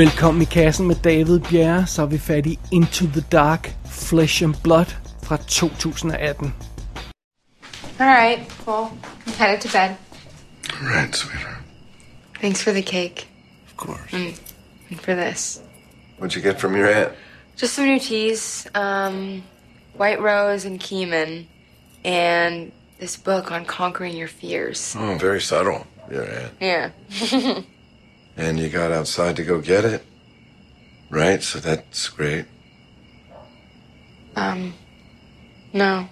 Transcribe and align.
Velkommen 0.00 0.42
i 0.42 0.44
kassen 0.44 0.86
med 0.86 0.96
David 0.96 1.40
Bjerre, 1.40 1.86
så 1.86 2.02
er 2.02 2.06
vi 2.06 2.18
fat 2.18 2.46
i 2.46 2.58
Into 2.72 3.04
the 3.04 3.20
Dark, 3.32 3.70
Flesh 3.90 4.42
and 4.42 4.54
Blood 4.64 4.86
fra 5.22 5.36
2018. 5.36 6.54
Alright, 8.00 8.40
well, 8.66 8.90
I'm 9.26 9.32
headed 9.32 9.60
to 9.60 9.68
bed. 9.68 9.96
All 10.80 10.96
right, 10.96 11.16
sweetheart. 11.16 11.56
Thanks 12.40 12.62
for 12.62 12.72
the 12.72 12.82
cake 12.82 13.28
Of 13.70 13.76
course. 13.76 14.12
and 14.90 15.00
for 15.00 15.14
this. 15.14 15.60
What'd 16.18 16.34
you 16.36 16.42
get 16.50 16.60
from 16.60 16.76
your 16.76 16.88
aunt? 16.88 17.12
Just 17.56 17.74
some 17.74 17.84
new 17.86 17.98
teas, 17.98 18.66
um, 18.74 19.42
White 19.98 20.20
Rose 20.20 20.68
and 20.68 20.80
Keeman, 20.80 21.46
and 22.04 22.72
this 22.98 23.18
book 23.18 23.52
on 23.52 23.64
conquering 23.66 24.16
your 24.16 24.28
fears. 24.28 24.96
Oh, 24.98 25.18
very 25.20 25.40
subtle, 25.40 25.86
your 26.10 26.24
aunt. 26.24 26.52
Yeah. 26.60 27.60
And 28.40 28.58
you 28.58 28.70
got 28.70 28.90
outside 28.90 29.36
to 29.36 29.44
go 29.44 29.60
get 29.60 29.84
it? 29.84 30.02
Right, 31.10 31.42
so 31.42 31.58
that's 31.58 32.08
great. 32.08 32.46
Um, 34.34 34.72
no. 35.74 36.08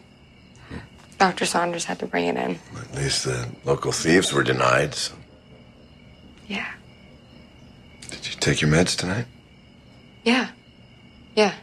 Dr. 1.17 1.47
Saunders 1.47 1.87
had 1.87 1.99
to 2.01 2.07
bring 2.07 2.27
it 2.27 2.37
in. 2.37 2.59
At 2.77 2.95
least 2.95 3.25
the 3.25 3.49
local 3.65 3.93
thieves 3.93 4.31
were 4.31 4.43
denied. 4.43 4.95
So. 4.95 5.15
Yeah. 6.47 6.71
Did 8.11 8.29
you 8.29 8.35
take 8.39 8.61
your 8.61 8.71
meds 8.71 8.95
tonight? 8.95 9.25
Yeah. 10.23 10.51
Yeah. 11.35 11.55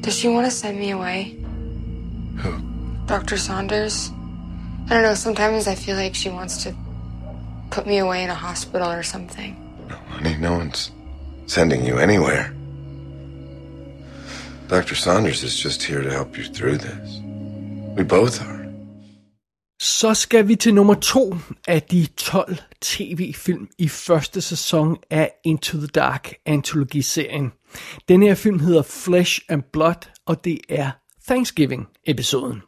Does 0.00 0.16
she 0.16 0.28
want 0.28 0.44
to 0.44 0.52
send 0.52 0.78
me 0.78 0.90
away? 0.90 1.36
Who? 2.36 2.62
Dr. 3.06 3.36
Saunders? 3.36 4.12
I 4.86 4.94
don't 4.94 5.02
know, 5.02 5.14
sometimes 5.14 5.66
I 5.66 5.74
feel 5.74 5.96
like 5.96 6.14
she 6.14 6.28
wants 6.28 6.62
to 6.62 6.76
put 7.72 7.86
me 7.86 7.98
away 7.98 8.22
in 8.22 8.30
a 8.30 8.34
hospital 8.34 8.88
or 8.88 9.02
something. 9.02 9.56
No, 9.88 9.96
honey, 9.96 10.36
no 10.36 10.52
one's 10.52 10.90
sending 11.46 11.86
you 11.88 11.98
anywhere. 11.98 12.54
Dr. 14.68 14.94
Saunders 14.94 15.42
is 15.42 15.64
just 15.64 15.82
here 15.82 16.02
to 16.02 16.10
help 16.10 16.38
you 16.38 16.44
through 16.44 16.78
this. 16.78 17.20
We 17.96 18.04
both 18.04 18.40
are. 18.42 18.62
Så 19.80 20.14
skal 20.14 20.48
vi 20.48 20.56
til 20.56 20.74
nummer 20.74 20.94
to 20.94 21.36
af 21.68 21.82
de 21.82 22.06
12 22.06 22.56
tv-film 22.80 23.68
i 23.78 23.88
første 23.88 24.40
sæson 24.40 24.96
af 25.10 25.30
Into 25.44 25.78
the 25.78 25.86
Dark 25.86 26.34
antologiserien. 26.46 27.52
Den 28.08 28.22
her 28.22 28.34
film 28.34 28.58
hedder 28.58 28.82
Flesh 28.82 29.40
and 29.48 29.62
Blood, 29.72 30.08
og 30.26 30.44
det 30.44 30.58
er 30.68 30.90
Thanksgiving-episoden. 31.28 32.62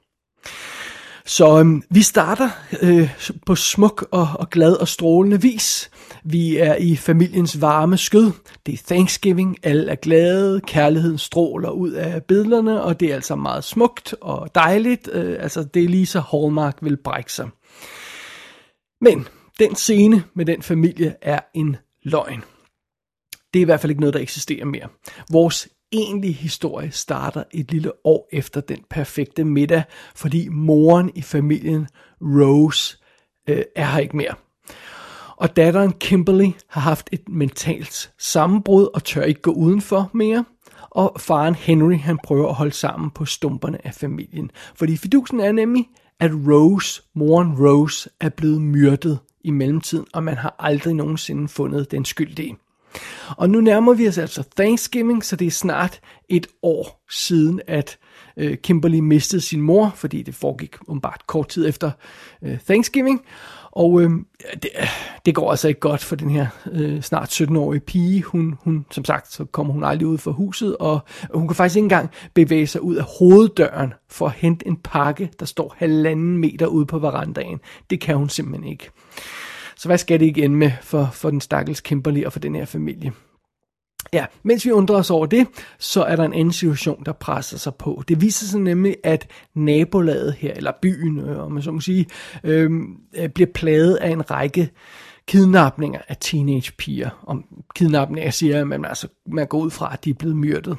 Så 1.26 1.58
øhm, 1.58 1.82
vi 1.90 2.02
starter 2.02 2.50
øh, 2.82 3.10
på 3.46 3.54
smuk 3.54 4.08
og, 4.10 4.28
og 4.34 4.50
glad 4.50 4.72
og 4.72 4.88
strålende 4.88 5.42
vis. 5.42 5.90
Vi 6.24 6.56
er 6.56 6.74
i 6.74 6.96
familiens 6.96 7.60
varme 7.60 7.96
skød. 7.96 8.32
Det 8.66 8.74
er 8.74 8.82
Thanksgiving, 8.86 9.56
alle 9.62 9.92
er 9.92 9.94
glade, 9.94 10.60
kærligheden 10.60 11.18
stråler 11.18 11.70
ud 11.70 11.90
af 11.90 12.24
billederne, 12.24 12.82
og 12.82 13.00
det 13.00 13.10
er 13.10 13.14
altså 13.14 13.36
meget 13.36 13.64
smukt 13.64 14.14
og 14.20 14.54
dejligt. 14.54 15.08
Øh, 15.12 15.36
altså 15.40 15.64
det 15.64 15.84
er 15.84 15.88
lige 15.88 16.06
så 16.06 16.20
Hallmark 16.20 16.78
vil 16.82 16.96
brække 16.96 17.32
sig. 17.32 17.48
Men 19.00 19.28
den 19.58 19.74
scene 19.74 20.24
med 20.34 20.46
den 20.46 20.62
familie 20.62 21.14
er 21.22 21.40
en 21.54 21.76
løgn. 22.02 22.44
Det 23.54 23.60
er 23.60 23.62
i 23.62 23.64
hvert 23.64 23.80
fald 23.80 23.90
ikke 23.90 24.00
noget, 24.00 24.14
der 24.14 24.20
eksisterer 24.20 24.64
mere. 24.64 24.88
Vores 25.30 25.68
egentlige 25.94 26.34
historie 26.34 26.90
starter 26.90 27.44
et 27.52 27.72
lille 27.72 27.92
år 28.06 28.28
efter 28.32 28.60
den 28.60 28.78
perfekte 28.90 29.44
middag, 29.44 29.82
fordi 30.14 30.48
moren 30.48 31.10
i 31.14 31.22
familien, 31.22 31.86
Rose, 32.20 32.98
øh, 33.48 33.62
er 33.76 33.86
her 33.86 33.98
ikke 33.98 34.16
mere. 34.16 34.34
Og 35.36 35.56
datteren 35.56 35.92
Kimberly 35.92 36.50
har 36.68 36.80
haft 36.80 37.08
et 37.12 37.28
mentalt 37.28 38.12
sammenbrud 38.18 38.88
og 38.94 39.04
tør 39.04 39.22
ikke 39.22 39.40
gå 39.40 39.52
udenfor 39.52 40.10
mere. 40.14 40.44
Og 40.90 41.16
faren 41.18 41.54
Henry, 41.54 41.98
han 41.98 42.18
prøver 42.24 42.48
at 42.48 42.54
holde 42.54 42.72
sammen 42.72 43.10
på 43.10 43.24
stumperne 43.24 43.86
af 43.86 43.94
familien. 43.94 44.50
Fordi 44.74 44.96
fidusen 44.96 45.40
er 45.40 45.52
nemlig, 45.52 45.88
at 46.20 46.30
Rose, 46.32 47.02
moren 47.14 47.66
Rose, 47.66 48.10
er 48.20 48.28
blevet 48.28 48.62
myrdet 48.62 49.18
i 49.44 49.50
mellemtiden, 49.50 50.06
og 50.12 50.22
man 50.22 50.36
har 50.36 50.56
aldrig 50.58 50.94
nogensinde 50.94 51.48
fundet 51.48 51.90
den 51.90 52.04
skyldige. 52.04 52.56
Og 53.36 53.50
nu 53.50 53.60
nærmer 53.60 53.94
vi 53.94 54.08
os 54.08 54.18
altså 54.18 54.42
Thanksgiving, 54.56 55.24
så 55.24 55.36
det 55.36 55.46
er 55.46 55.50
snart 55.50 56.00
et 56.28 56.46
år 56.62 57.04
siden, 57.10 57.60
at 57.66 57.98
øh, 58.36 58.56
Kimberly 58.56 58.98
mistede 58.98 59.42
sin 59.42 59.60
mor, 59.60 59.92
fordi 59.96 60.22
det 60.22 60.34
foregik 60.34 60.76
umiddelbart 60.86 61.26
kort 61.26 61.48
tid 61.48 61.68
efter 61.68 61.90
øh, 62.42 62.58
Thanksgiving. 62.58 63.22
Og 63.72 64.02
øh, 64.02 64.10
det, 64.62 64.70
det 65.26 65.34
går 65.34 65.50
altså 65.50 65.68
ikke 65.68 65.80
godt 65.80 66.04
for 66.04 66.16
den 66.16 66.30
her 66.30 66.46
øh, 66.72 67.02
snart 67.02 67.42
17-årige 67.42 67.80
pige. 67.80 68.22
Hun, 68.22 68.58
hun, 68.60 68.86
som 68.90 69.04
sagt, 69.04 69.32
så 69.32 69.44
kommer 69.44 69.72
hun 69.72 69.84
aldrig 69.84 70.06
ud 70.08 70.18
fra 70.18 70.30
huset, 70.30 70.76
og 70.76 71.00
hun 71.34 71.48
kan 71.48 71.56
faktisk 71.56 71.76
ikke 71.76 71.84
engang 71.84 72.10
bevæge 72.34 72.66
sig 72.66 72.82
ud 72.82 72.96
af 72.96 73.04
hoveddøren 73.18 73.92
for 74.10 74.26
at 74.26 74.32
hente 74.32 74.66
en 74.66 74.76
pakke, 74.76 75.30
der 75.40 75.46
står 75.46 75.74
halvanden 75.76 76.38
meter 76.38 76.66
ude 76.66 76.86
på 76.86 76.98
verandaen. 76.98 77.60
Det 77.90 78.00
kan 78.00 78.16
hun 78.16 78.28
simpelthen 78.28 78.68
ikke. 78.68 78.90
Så 79.76 79.88
hvad 79.88 79.98
skal 79.98 80.20
det 80.20 80.26
ikke 80.26 80.44
ende 80.44 80.56
med 80.56 80.70
for, 80.82 81.10
for 81.12 81.30
den 81.30 81.40
stakkels 81.40 81.80
Kimberly 81.80 82.24
og 82.24 82.32
for 82.32 82.40
den 82.40 82.54
her 82.54 82.64
familie? 82.64 83.12
Ja, 84.12 84.26
mens 84.42 84.64
vi 84.64 84.70
undrer 84.70 84.96
os 84.96 85.10
over 85.10 85.26
det, 85.26 85.46
så 85.78 86.02
er 86.02 86.16
der 86.16 86.24
en 86.24 86.32
anden 86.32 86.52
situation, 86.52 87.02
der 87.06 87.12
presser 87.12 87.58
sig 87.58 87.74
på. 87.74 88.02
Det 88.08 88.20
viser 88.20 88.46
sig 88.46 88.60
nemlig, 88.60 88.96
at 89.04 89.26
nabolaget 89.54 90.34
her, 90.34 90.52
eller 90.54 90.72
byen, 90.82 91.18
øh, 91.20 91.44
om 91.44 91.52
man 91.52 91.62
så 91.62 91.70
må 91.70 91.80
sige, 91.80 92.06
øhm, 92.44 92.96
øh, 93.16 93.28
bliver 93.28 93.50
plaget 93.54 93.96
af 93.96 94.10
en 94.10 94.30
række 94.30 94.70
kidnapninger 95.28 96.00
af 96.08 96.16
teenagepiger. 96.20 97.10
Om 97.26 97.44
kidnapninger 97.74 98.30
siger 98.30 98.60
at 98.60 98.66
men 98.66 98.84
altså, 98.84 99.08
man 99.26 99.46
går 99.46 99.58
ud 99.58 99.70
fra, 99.70 99.90
at 99.92 100.04
de 100.04 100.10
er 100.10 100.14
blevet 100.14 100.36
myrdet. 100.36 100.76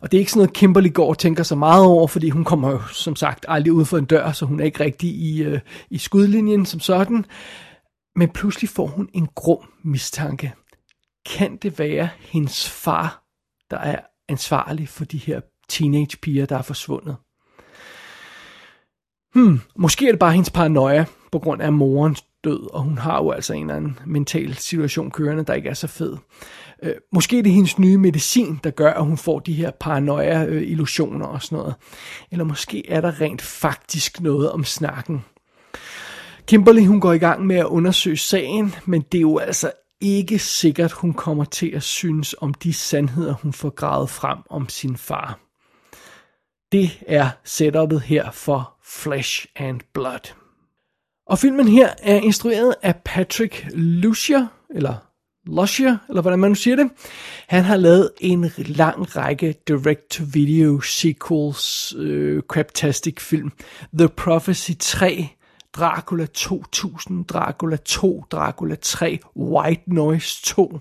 Og 0.00 0.12
det 0.12 0.18
er 0.18 0.20
ikke 0.20 0.30
sådan 0.30 0.38
noget, 0.38 0.52
Kimberly 0.52 0.92
går 0.92 1.08
og 1.08 1.18
tænker 1.18 1.42
så 1.42 1.54
meget 1.54 1.84
over, 1.84 2.06
fordi 2.06 2.30
hun 2.30 2.44
kommer 2.44 2.70
jo 2.70 2.80
som 2.92 3.16
sagt 3.16 3.44
aldrig 3.48 3.72
ud 3.72 3.84
for 3.84 3.98
en 3.98 4.04
dør, 4.04 4.32
så 4.32 4.46
hun 4.46 4.60
er 4.60 4.64
ikke 4.64 4.84
rigtig 4.84 5.10
i, 5.10 5.42
øh, 5.42 5.60
i 5.90 5.98
skudlinjen 5.98 6.66
som 6.66 6.80
sådan. 6.80 7.24
Men 8.16 8.28
pludselig 8.28 8.70
får 8.70 8.86
hun 8.86 9.08
en 9.12 9.28
grum 9.34 9.72
mistanke. 9.84 10.54
Kan 11.26 11.56
det 11.56 11.78
være 11.78 12.08
hendes 12.18 12.70
far, 12.70 13.24
der 13.70 13.78
er 13.78 14.00
ansvarlig 14.28 14.88
for 14.88 15.04
de 15.04 15.18
her 15.18 15.40
teenagepiger, 15.68 16.46
der 16.46 16.58
er 16.58 16.62
forsvundet? 16.62 17.16
Hmm, 19.34 19.60
måske 19.76 20.06
er 20.06 20.12
det 20.12 20.18
bare 20.18 20.32
hendes 20.32 20.50
paranoia 20.50 21.04
på 21.32 21.38
grund 21.38 21.62
af 21.62 21.72
morens 21.72 22.24
død, 22.44 22.74
og 22.74 22.82
hun 22.82 22.98
har 22.98 23.22
jo 23.22 23.30
altså 23.30 23.52
en 23.54 23.62
eller 23.62 23.74
anden 23.74 23.98
mental 24.06 24.54
situation 24.54 25.10
kørende, 25.10 25.44
der 25.44 25.54
ikke 25.54 25.68
er 25.68 25.74
så 25.74 25.86
fed. 25.86 26.16
Øh, 26.82 26.94
måske 27.12 27.38
er 27.38 27.42
det 27.42 27.52
hendes 27.52 27.78
nye 27.78 27.98
medicin, 27.98 28.60
der 28.64 28.70
gør, 28.70 28.92
at 28.92 29.04
hun 29.04 29.16
får 29.16 29.38
de 29.38 29.52
her 29.52 29.70
paranoia-illusioner 29.70 31.28
øh, 31.28 31.34
og 31.34 31.42
sådan 31.42 31.58
noget. 31.58 31.74
Eller 32.30 32.44
måske 32.44 32.88
er 32.88 33.00
der 33.00 33.20
rent 33.20 33.42
faktisk 33.42 34.20
noget 34.20 34.52
om 34.52 34.64
snakken. 34.64 35.24
Kimberly 36.46 36.86
hun 36.86 37.00
går 37.00 37.12
i 37.12 37.18
gang 37.18 37.46
med 37.46 37.56
at 37.56 37.64
undersøge 37.64 38.16
sagen, 38.16 38.74
men 38.86 39.02
det 39.12 39.18
er 39.18 39.22
jo 39.22 39.38
altså 39.38 39.72
ikke 40.00 40.38
sikkert, 40.38 40.92
hun 40.92 41.12
kommer 41.12 41.44
til 41.44 41.66
at 41.66 41.82
synes 41.82 42.34
om 42.38 42.54
de 42.54 42.72
sandheder, 42.72 43.32
hun 43.32 43.52
får 43.52 43.70
gravet 43.70 44.10
frem 44.10 44.38
om 44.50 44.68
sin 44.68 44.96
far. 44.96 45.38
Det 46.72 46.90
er 47.06 47.30
setupet 47.44 48.00
her 48.00 48.30
for 48.30 48.72
Flesh 48.84 49.46
and 49.56 49.80
Blood. 49.94 50.34
Og 51.26 51.38
filmen 51.38 51.68
her 51.68 51.88
er 52.02 52.16
instrueret 52.16 52.74
af 52.82 52.96
Patrick 53.04 53.66
Lucier, 53.72 54.46
eller 54.74 54.94
Lucier, 55.46 55.96
eller 56.08 56.22
hvordan 56.22 56.38
man 56.38 56.50
nu 56.50 56.54
siger 56.54 56.76
det. 56.76 56.90
Han 57.48 57.64
har 57.64 57.76
lavet 57.76 58.10
en 58.20 58.50
lang 58.56 59.16
række 59.16 59.54
direct-to-video 59.68 60.80
sequels, 60.80 61.94
øh, 61.98 62.42
craptastic 62.42 63.20
film. 63.20 63.52
The 63.98 64.08
Prophecy 64.08 64.70
3, 64.80 65.28
Dracula 65.76 66.26
2000, 66.26 67.24
Dracula 67.24 67.76
2, 67.76 68.24
Dracula 68.30 68.74
3, 68.74 69.18
White 69.36 69.82
Noise 69.86 70.42
2. 70.42 70.80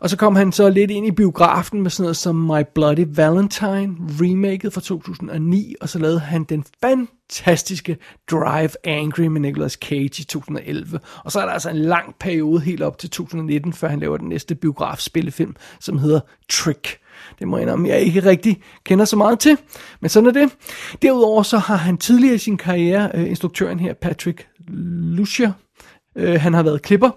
Og 0.00 0.10
så 0.10 0.16
kom 0.16 0.36
han 0.36 0.52
så 0.52 0.70
lidt 0.70 0.90
ind 0.90 1.06
i 1.06 1.10
biografen 1.10 1.82
med 1.82 1.90
sådan 1.90 2.02
noget 2.02 2.16
som 2.16 2.36
My 2.36 2.62
Bloody 2.74 3.06
Valentine, 3.08 3.96
remaket 4.20 4.72
fra 4.72 4.80
2009, 4.80 5.74
og 5.80 5.88
så 5.88 5.98
lavede 5.98 6.20
han 6.20 6.44
den 6.44 6.64
fantastiske 6.80 7.96
Drive 8.30 8.70
Angry 8.84 9.26
med 9.26 9.40
Nicolas 9.40 9.72
Cage 9.72 10.20
i 10.20 10.24
2011. 10.24 11.00
Og 11.24 11.32
så 11.32 11.40
er 11.40 11.44
der 11.44 11.52
altså 11.52 11.70
en 11.70 11.76
lang 11.76 12.14
periode 12.20 12.60
helt 12.60 12.82
op 12.82 12.98
til 12.98 13.10
2019, 13.10 13.72
før 13.72 13.88
han 13.88 14.00
laver 14.00 14.16
den 14.16 14.28
næste 14.28 14.54
biografspillefilm, 14.54 15.56
som 15.80 15.98
hedder 15.98 16.20
Trick. 16.50 16.98
Det 17.38 17.48
må 17.48 17.56
jeg 17.56 17.62
indrømme, 17.62 17.88
jeg 17.88 18.00
ikke 18.00 18.20
rigtig 18.20 18.62
kender 18.84 19.04
så 19.04 19.16
meget 19.16 19.38
til, 19.38 19.56
men 20.00 20.08
sådan 20.08 20.26
er 20.26 20.32
det. 20.32 20.50
Derudover 21.02 21.42
så 21.42 21.58
har 21.58 21.76
han 21.76 21.98
tidligere 21.98 22.34
i 22.34 22.38
sin 22.38 22.56
karriere, 22.56 23.10
øh, 23.14 23.28
instruktøren 23.28 23.80
her, 23.80 23.94
Patrick 23.94 24.46
Lucia, 24.68 25.52
øh, 26.16 26.40
han 26.40 26.54
har 26.54 26.62
været 26.62 26.82
klipper, 26.82 27.10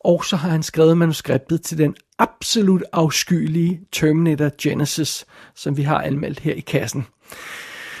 og 0.00 0.24
så 0.24 0.36
har 0.36 0.50
han 0.50 0.62
skrevet 0.62 0.98
manuskriptet 0.98 1.62
til 1.62 1.78
den 1.78 1.94
absolut 2.18 2.84
afskyelige 2.92 3.80
Terminator 3.92 4.50
Genesis, 4.62 5.26
som 5.54 5.76
vi 5.76 5.82
har 5.82 6.02
anmeldt 6.02 6.40
her 6.40 6.54
i 6.54 6.60
kassen. 6.60 7.06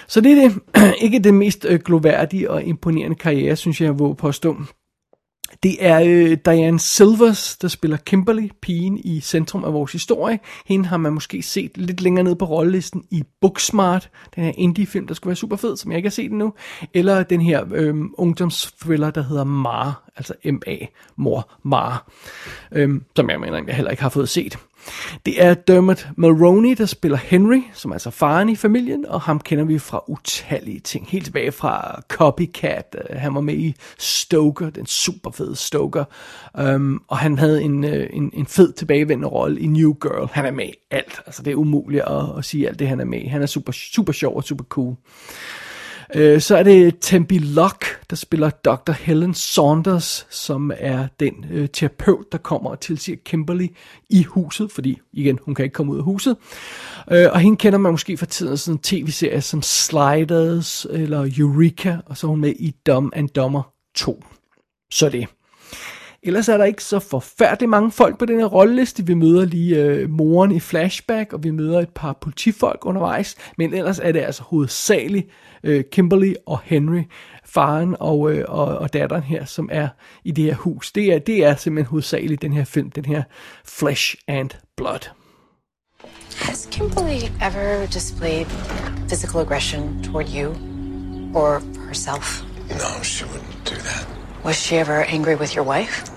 Så 0.08 0.20
det 0.20 0.32
er 0.32 0.48
det, 0.48 0.58
ikke 1.04 1.18
det 1.18 1.34
mest 1.34 1.66
øh, 1.68 1.80
gloværdige 1.80 2.50
og 2.50 2.64
imponerende 2.64 3.16
karriere, 3.16 3.56
synes 3.56 3.80
jeg, 3.80 3.86
jeg 3.86 3.98
våger 3.98 4.14
påstå. 4.14 4.56
Det 5.62 5.76
er 5.86 6.00
øh, 6.06 6.38
Diane 6.44 6.78
Silvers, 6.78 7.56
der 7.56 7.68
spiller 7.68 7.96
Kimberly, 7.96 8.48
pigen 8.62 9.00
i 9.04 9.20
centrum 9.20 9.64
af 9.64 9.72
vores 9.72 9.92
historie. 9.92 10.38
Hende 10.66 10.86
har 10.88 10.96
man 10.96 11.12
måske 11.12 11.42
set 11.42 11.78
lidt 11.78 12.00
længere 12.00 12.24
ned 12.24 12.34
på 12.34 12.44
rollelisten 12.44 13.04
i 13.10 13.22
Booksmart, 13.40 14.10
den 14.36 14.44
her 14.44 14.52
indie-film, 14.56 15.06
der 15.06 15.14
skulle 15.14 15.30
være 15.30 15.36
super 15.36 15.56
fed, 15.56 15.76
som 15.76 15.90
jeg 15.90 15.96
ikke 15.96 16.08
har 16.08 16.10
set 16.10 16.30
endnu. 16.30 16.54
Eller 16.94 17.22
den 17.22 17.40
her 17.40 17.64
øh, 17.74 17.94
ungdomsthriller, 18.14 19.10
der 19.10 19.22
hedder 19.22 19.44
Mar, 19.44 20.10
altså 20.16 20.34
M-A, 20.44 20.76
mor 21.16 21.50
Mar, 21.62 22.10
øh, 22.72 23.00
som 23.16 23.30
jeg 23.30 23.40
mener, 23.40 23.62
jeg 23.66 23.76
heller 23.76 23.90
ikke 23.90 24.02
har 24.02 24.10
fået 24.10 24.28
set. 24.28 24.58
Det 25.26 25.42
er 25.44 25.54
Dermot 25.54 26.08
Mulroney, 26.16 26.74
der 26.78 26.86
spiller 26.86 27.18
Henry, 27.18 27.62
som 27.72 27.90
er 27.90 27.94
altså 27.94 28.10
faren 28.10 28.48
i 28.48 28.56
familien, 28.56 29.06
og 29.06 29.20
ham 29.20 29.40
kender 29.40 29.64
vi 29.64 29.78
fra 29.78 30.04
utallige 30.08 30.80
ting. 30.80 31.06
Helt 31.08 31.24
tilbage 31.24 31.52
fra 31.52 32.02
Copycat, 32.08 32.96
øh, 33.10 33.16
han 33.16 33.34
var 33.34 33.40
med 33.40 33.54
i 33.54 33.74
Stoker, 33.98 34.70
den 34.70 34.86
super 34.86 35.30
fede 35.30 35.56
Stoker, 35.56 36.04
um, 36.60 37.02
og 37.08 37.18
han 37.18 37.38
havde 37.38 37.62
en, 37.62 37.84
øh, 37.84 38.10
en, 38.12 38.30
en 38.34 38.46
fed 38.46 38.72
tilbagevendende 38.72 39.28
rolle 39.28 39.60
i 39.60 39.66
New 39.66 39.92
Girl. 39.92 40.28
Han 40.32 40.46
er 40.46 40.50
med 40.50 40.66
i 40.66 40.74
alt, 40.90 41.20
altså 41.26 41.42
det 41.42 41.50
er 41.50 41.56
umuligt 41.56 42.02
at, 42.02 42.38
at 42.38 42.44
sige 42.44 42.68
alt 42.68 42.78
det, 42.78 42.88
han 42.88 43.00
er 43.00 43.04
med 43.04 43.20
i. 43.20 43.26
Han 43.26 43.42
er 43.42 43.46
super, 43.46 43.72
super 43.72 44.12
sjov 44.12 44.36
og 44.36 44.44
super 44.44 44.64
cool. 44.64 44.96
Øh, 46.14 46.40
så 46.40 46.56
er 46.56 46.62
det 46.62 46.96
Tempi 47.00 47.38
Locke, 47.38 47.86
der 48.10 48.16
spiller 48.16 48.50
Dr. 48.50 48.92
Helen 48.92 49.34
Saunders, 49.34 50.26
som 50.30 50.72
er 50.78 51.06
den 51.20 51.44
øh, 51.50 51.68
terapeut, 51.68 52.32
der 52.32 52.38
kommer 52.38 52.70
og 52.70 52.80
tilsiger 52.80 53.18
Kimberly 53.24 53.66
i 54.10 54.22
huset, 54.22 54.72
fordi 54.72 54.98
igen, 55.12 55.38
hun 55.42 55.54
kan 55.54 55.64
ikke 55.64 55.74
komme 55.74 55.92
ud 55.92 55.98
af 55.98 56.04
huset. 56.04 56.36
Øh, 57.10 57.26
og 57.32 57.40
hende 57.40 57.56
kender 57.56 57.78
man 57.78 57.92
måske 57.92 58.16
fra 58.16 58.26
tiden 58.26 58.56
sådan 58.56 58.74
en 58.74 58.78
tv-serie 58.78 59.40
som 59.40 59.62
Sliders 59.62 60.86
eller 60.90 61.30
Eureka, 61.38 61.96
og 62.06 62.16
så 62.16 62.26
er 62.26 62.28
hun 62.28 62.40
med 62.40 62.54
i 62.58 62.74
Dumb 62.86 63.12
and 63.16 63.28
Dumber 63.28 63.62
2. 63.94 64.24
Så 64.92 65.08
det. 65.08 65.28
Ellers 66.22 66.48
er 66.48 66.56
der 66.56 66.64
ikke 66.64 66.84
så 66.84 66.98
forfærdeligt 66.98 67.70
mange 67.70 67.90
folk 67.90 68.18
på 68.18 68.24
den 68.24 68.38
her 68.38 68.46
rolleliste. 68.46 69.06
Vi 69.06 69.14
møder 69.14 69.44
lige 69.44 69.84
øh, 69.84 70.10
moren 70.10 70.50
i 70.52 70.60
flashback, 70.60 71.32
og 71.32 71.44
vi 71.44 71.50
møder 71.50 71.80
et 71.80 71.88
par 71.88 72.18
politifolk 72.20 72.86
undervejs. 72.86 73.36
Men 73.58 73.74
ellers 73.74 73.98
er 73.98 74.12
det 74.12 74.20
altså 74.20 74.42
hovedsageligt 74.42 75.28
øh, 75.64 75.84
Kimberly 75.92 76.34
og 76.46 76.60
Henry, 76.64 77.02
faren 77.44 77.96
og, 78.00 78.32
øh, 78.32 78.44
og, 78.48 78.64
og 78.78 78.92
datteren 78.92 79.22
her, 79.22 79.44
som 79.44 79.68
er 79.72 79.88
i 80.24 80.30
det 80.30 80.44
her 80.44 80.54
hus. 80.54 80.92
Det 80.92 81.14
er, 81.14 81.18
det 81.18 81.44
er 81.44 81.56
simpelthen 81.56 81.90
hovedsageligt 81.90 82.42
den 82.42 82.52
her 82.52 82.64
film, 82.64 82.90
den 82.90 83.04
her 83.04 83.22
Flesh 83.64 84.14
and 84.28 84.50
Blood. 84.76 85.10
Has 86.36 86.68
Kimberly 86.70 87.28
ever 87.42 87.86
displayed 87.86 88.46
physical 89.08 89.40
aggression 89.40 90.02
toward 90.02 90.26
you 90.28 90.48
or 91.34 91.60
herself? 91.86 92.42
No, 92.68 93.02
she 93.02 93.24
wouldn't 93.24 93.64
do 93.64 93.74
that. 93.74 94.19
Was 94.42 94.56
she 94.56 94.76
ever 94.76 95.04
angry 95.04 95.34
with 95.34 95.54
your 95.54 95.64
wife? 95.64 96.08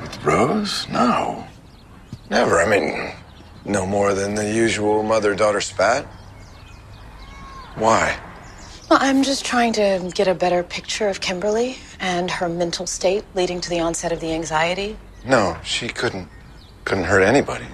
With 0.00 0.24
Rose? 0.24 0.88
No. 0.88 1.46
Never. 2.30 2.60
I 2.60 2.68
mean, 2.68 3.12
no 3.64 3.86
more 3.86 4.14
than 4.14 4.34
the 4.34 4.52
usual 4.52 5.02
mother 5.02 5.34
daughter 5.34 5.60
spat. 5.60 6.06
Why? 7.74 8.16
Well, 8.88 8.98
I'm 9.02 9.22
just 9.22 9.44
trying 9.44 9.72
to 9.74 10.12
get 10.14 10.28
a 10.28 10.34
better 10.34 10.62
picture 10.62 11.08
of 11.08 11.20
Kimberly 11.20 11.78
and 11.98 12.30
her 12.30 12.48
mental 12.48 12.86
state 12.86 13.24
leading 13.34 13.60
to 13.62 13.70
the 13.70 13.80
onset 13.80 14.12
of 14.12 14.20
the 14.20 14.32
anxiety. 14.32 14.96
No, 15.24 15.56
she 15.64 15.88
couldn't 15.88 16.28
couldn't 16.84 17.04
hurt 17.04 17.22
anybody. 17.22 17.66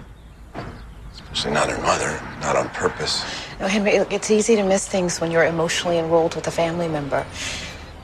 Especially 1.12 1.50
not 1.50 1.70
her 1.70 1.80
mother, 1.82 2.20
not 2.40 2.56
on 2.56 2.68
purpose. 2.70 3.24
No, 3.58 3.66
Henry, 3.66 3.92
it's 3.92 4.30
easy 4.30 4.54
to 4.56 4.62
miss 4.62 4.86
things 4.86 5.20
when 5.20 5.30
you're 5.30 5.46
emotionally 5.46 5.98
enrolled 5.98 6.34
with 6.34 6.46
a 6.46 6.50
family 6.50 6.88
member. 6.88 7.26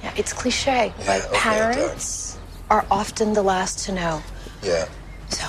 Yeah, 0.04 0.12
it's 0.18 0.34
cliche, 0.34 0.92
Yeah, 0.98 1.06
but 1.06 1.26
okay, 1.28 1.38
parents 1.38 2.38
are 2.68 2.84
often 2.90 3.32
the 3.32 3.42
last 3.42 3.86
to 3.86 3.92
know. 3.92 4.22
Yeah. 4.62 4.86
So, 5.30 5.46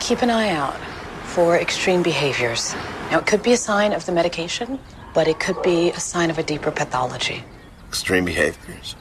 keep 0.00 0.22
an 0.22 0.30
eye 0.30 0.48
out 0.48 0.76
for 1.24 1.58
extreme 1.58 2.02
behaviors. 2.02 2.74
Now, 3.10 3.18
it 3.18 3.26
could 3.26 3.42
be 3.42 3.52
a 3.52 3.56
sign 3.58 3.92
of 3.92 4.06
the 4.06 4.12
medication, 4.12 4.78
but 5.12 5.28
it 5.28 5.38
could 5.38 5.62
be 5.62 5.90
a 5.90 6.00
sign 6.00 6.30
of 6.30 6.38
a 6.38 6.42
deeper 6.42 6.70
pathology. 6.70 7.44
Extreme 7.86 8.24
behaviors. 8.24 8.96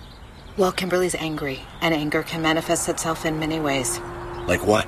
Well, 0.57 0.73
Kimberly's 0.73 1.15
angry, 1.15 1.61
and 1.79 1.93
anger 1.93 2.21
can 2.21 2.41
manifest 2.41 2.89
itself 2.89 3.25
in 3.25 3.39
many 3.39 3.61
ways. 3.61 4.01
Like 4.45 4.65
what? 4.67 4.87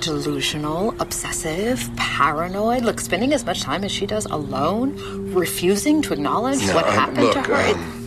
Delusional, 0.00 1.00
obsessive, 1.00 1.88
paranoid. 1.96 2.82
Look, 2.82 2.98
spending 2.98 3.32
as 3.32 3.44
much 3.44 3.60
time 3.60 3.84
as 3.84 3.92
she 3.92 4.06
does 4.06 4.26
alone, 4.26 4.96
refusing 5.32 6.02
to 6.02 6.14
acknowledge 6.14 6.62
what 6.74 6.86
um, 6.86 6.94
happened 6.94 7.26
look, 7.26 7.34
to 7.34 7.42
her. 7.42 7.74
Um, 7.74 7.99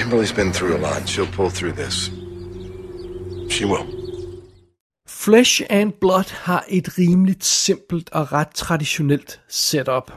Kimberly's 0.00 0.32
been 0.32 0.52
through 0.52 0.76
a 0.76 0.80
lot. 0.80 1.02
She'll 1.08 1.36
pull 1.36 1.50
through 1.50 1.72
this. 1.72 2.10
She 3.50 3.64
will. 3.64 3.86
Flesh 5.08 5.62
and 5.70 5.92
Blood 5.92 6.30
har 6.30 6.64
et 6.68 6.98
rimeligt 6.98 7.44
simpelt 7.44 8.10
og 8.12 8.32
ret 8.32 8.48
traditionelt 8.54 9.40
setup. 9.48 10.12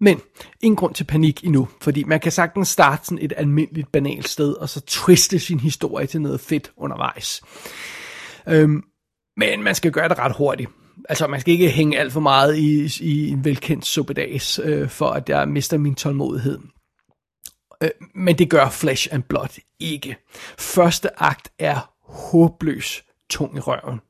Men 0.00 0.20
ingen 0.60 0.76
grund 0.76 0.94
til 0.94 1.04
panik 1.04 1.44
endnu, 1.44 1.68
fordi 1.80 2.04
man 2.04 2.20
kan 2.20 2.32
sagtens 2.32 2.68
starte 2.68 3.04
sådan 3.04 3.24
et 3.24 3.32
almindeligt 3.36 3.92
banalt 3.92 4.28
sted, 4.28 4.52
og 4.52 4.68
så 4.68 4.80
twiste 4.80 5.38
sin 5.38 5.60
historie 5.60 6.06
til 6.06 6.20
noget 6.20 6.40
fedt 6.40 6.72
undervejs. 6.76 7.42
Øhm, 8.48 8.82
men 9.36 9.62
man 9.62 9.74
skal 9.74 9.92
gøre 9.92 10.08
det 10.08 10.18
ret 10.18 10.36
hurtigt. 10.36 10.70
Altså, 11.08 11.26
man 11.26 11.40
skal 11.40 11.52
ikke 11.52 11.70
hænge 11.70 11.98
alt 11.98 12.12
for 12.12 12.20
meget 12.20 12.56
i, 12.56 12.90
i 13.00 13.28
en 13.28 13.44
velkendt 13.44 13.86
suppedags, 13.86 14.60
øh, 14.64 14.88
for 14.88 15.10
at 15.10 15.28
jeg 15.28 15.48
mister 15.48 15.78
min 15.78 15.94
tålmodighed. 15.94 16.58
Øh, 17.82 17.90
men 18.14 18.38
det 18.38 18.50
gør 18.50 18.68
Flesh 18.68 19.08
and 19.10 19.22
Blood 19.22 19.58
ikke. 19.80 20.16
Første 20.58 21.22
akt 21.22 21.52
er 21.58 21.94
håbløs 22.02 23.04
tung 23.30 23.56
i 23.56 23.60
røven. 23.60 24.00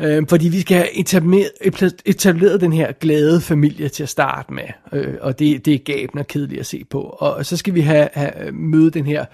Øh, 0.00 0.22
fordi 0.28 0.48
vi 0.48 0.60
skal 0.60 0.76
have 0.76 0.98
etableret, 0.98 2.02
etableret 2.04 2.60
den 2.60 2.72
her 2.72 2.92
glade 2.92 3.40
familie 3.40 3.88
til 3.88 4.02
at 4.02 4.08
starte 4.08 4.52
med, 4.52 4.64
øh, 4.92 5.14
og 5.20 5.38
det, 5.38 5.64
det 5.64 5.74
er 5.74 5.78
gabende 5.78 6.22
og 6.22 6.26
kedeligt 6.26 6.60
at 6.60 6.66
se 6.66 6.84
på. 6.90 7.00
Og 7.00 7.46
så 7.46 7.56
skal 7.56 7.74
vi 7.74 7.80
have, 7.80 8.08
have 8.12 8.46
øh, 8.46 8.54
møde 8.54 8.90
den 8.90 9.06
her, 9.06 9.24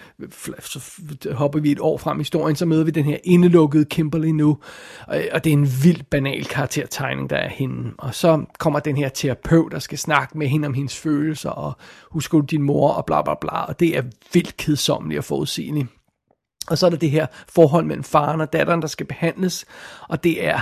så 0.61 0.81
hopper 1.33 1.61
vi 1.61 1.73
et 1.73 1.81
år 1.81 1.99
frem 1.99 2.19
i 2.19 2.21
historien, 2.21 2.57
så 2.57 2.67
møder 2.67 2.85
vi 2.85 2.91
den 2.91 3.05
her 3.05 3.17
indelukkede 3.25 3.85
Kimberly 3.85 4.29
nu, 4.29 4.59
og, 5.07 5.23
og 5.33 5.45
det 5.45 5.51
er 5.51 5.57
en 5.57 5.69
vild 5.83 6.03
banal 6.11 6.45
karaktertegning, 6.45 7.31
der 7.31 7.37
er 7.37 7.49
hende. 7.49 7.93
Og 7.99 8.15
så 8.15 8.45
kommer 8.59 8.81
den 8.81 8.97
her 8.97 9.09
terapeut, 9.09 9.73
der 9.73 9.79
skal 9.79 9.99
snakke 9.99 10.39
med 10.39 10.47
hende 10.47 10.67
om 10.67 10.75
hendes 10.75 10.97
følelser, 10.97 11.51
og 11.51 11.73
husk 12.11 12.33
din 12.51 12.63
mor, 12.63 12.91
og 12.91 13.07
bla 13.07 13.23
bla 13.23 13.35
bla, 13.41 13.65
og 13.65 13.81
det 13.81 13.97
er 13.97 14.03
vildt 14.33 14.57
kedsommeligt 14.57 15.19
og 15.19 15.25
forudsigeligt. 15.25 15.87
Og 16.67 16.79
så 16.79 16.87
er 16.87 16.91
der 16.91 16.97
det 16.97 17.11
her 17.11 17.27
forhold 17.49 17.85
mellem 17.85 18.05
faren 18.05 18.41
og 18.41 18.53
datteren, 18.53 18.83
der 18.83 18.89
skal 18.89 19.07
behandles, 19.07 19.65
og 20.09 20.25
det 20.25 20.47
er, 20.47 20.61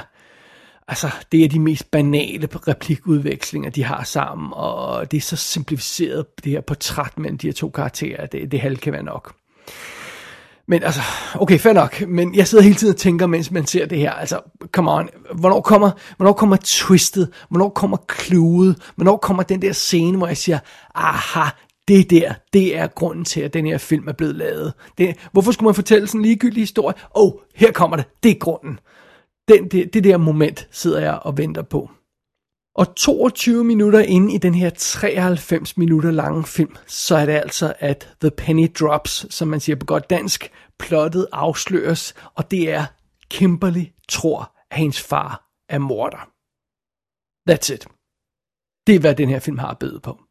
altså, 0.88 1.10
det 1.32 1.44
er 1.44 1.48
de 1.48 1.60
mest 1.60 1.90
banale 1.90 2.48
replikudvekslinger, 2.68 3.70
de 3.70 3.84
har 3.84 4.04
sammen, 4.04 4.48
og 4.52 5.10
det 5.10 5.16
er 5.16 5.20
så 5.20 5.36
simplificeret, 5.36 6.26
det 6.44 6.52
her 6.52 6.60
portræt 6.60 7.18
mellem 7.18 7.38
de 7.38 7.46
her 7.46 7.54
to 7.54 7.70
karakterer, 7.70 8.26
det, 8.26 8.52
det 8.52 8.60
halve 8.60 8.76
kan 8.76 8.92
være 8.92 9.02
nok. 9.02 9.34
Men 10.70 10.82
altså, 10.82 11.00
okay, 11.34 11.58
fair 11.58 11.72
nok, 11.72 12.00
men 12.08 12.34
jeg 12.34 12.48
sidder 12.48 12.64
hele 12.64 12.76
tiden 12.76 12.94
og 12.94 13.00
tænker, 13.00 13.26
mens 13.26 13.50
man 13.50 13.66
ser 13.66 13.86
det 13.86 13.98
her, 13.98 14.12
altså, 14.12 14.40
come 14.72 14.92
on, 14.92 15.08
hvornår 15.34 15.60
kommer, 15.60 15.90
hvornår 16.16 16.32
kommer 16.32 16.56
twistet, 16.64 17.32
hvornår 17.48 17.68
kommer 17.68 17.96
kludet, 17.96 18.92
hvornår 18.96 19.16
kommer 19.16 19.42
den 19.42 19.62
der 19.62 19.72
scene, 19.72 20.16
hvor 20.16 20.26
jeg 20.26 20.36
siger, 20.36 20.58
aha, 20.94 21.50
det 21.88 22.10
der, 22.10 22.34
det 22.52 22.76
er 22.76 22.86
grunden 22.86 23.24
til, 23.24 23.40
at 23.40 23.54
den 23.54 23.66
her 23.66 23.78
film 23.78 24.08
er 24.08 24.12
blevet 24.12 24.34
lavet. 24.34 24.72
Det, 24.98 25.16
hvorfor 25.32 25.52
skulle 25.52 25.66
man 25.66 25.74
fortælle 25.74 26.06
sådan 26.06 26.20
en 26.20 26.24
ligegyldig 26.24 26.62
historie? 26.62 26.94
Åh, 27.14 27.26
oh, 27.26 27.32
her 27.54 27.72
kommer 27.72 27.96
det, 27.96 28.06
det 28.22 28.30
er 28.30 28.38
grunden. 28.38 28.80
Den, 29.48 29.68
det, 29.68 29.94
det 29.94 30.04
der 30.04 30.16
moment 30.16 30.68
sidder 30.70 31.00
jeg 31.00 31.18
og 31.22 31.38
venter 31.38 31.62
på. 31.62 31.90
Og 32.74 32.96
22 32.96 33.64
minutter 33.64 34.00
inde 34.00 34.34
i 34.34 34.38
den 34.38 34.54
her 34.54 34.70
93 34.70 35.76
minutter 35.76 36.10
lange 36.10 36.44
film, 36.44 36.76
så 36.86 37.16
er 37.16 37.26
det 37.26 37.32
altså, 37.32 37.74
at 37.78 38.14
The 38.20 38.30
Penny 38.30 38.68
Drops, 38.80 39.34
som 39.34 39.48
man 39.48 39.60
siger 39.60 39.76
på 39.76 39.86
godt 39.86 40.10
dansk, 40.10 40.52
plottet 40.78 41.26
afsløres, 41.32 42.14
og 42.34 42.50
det 42.50 42.70
er, 42.70 42.86
Kimberly 43.30 43.84
tror, 44.08 44.54
at 44.70 44.78
hendes 44.78 45.00
far 45.00 45.50
er 45.68 45.78
morder. 45.78 46.28
That's 47.50 47.72
it. 47.74 47.86
Det 48.86 48.94
er, 48.94 49.00
hvad 49.00 49.14
den 49.14 49.28
her 49.28 49.38
film 49.38 49.58
har 49.58 49.70
at 49.70 49.78
byde 49.78 50.00
på. 50.00 50.27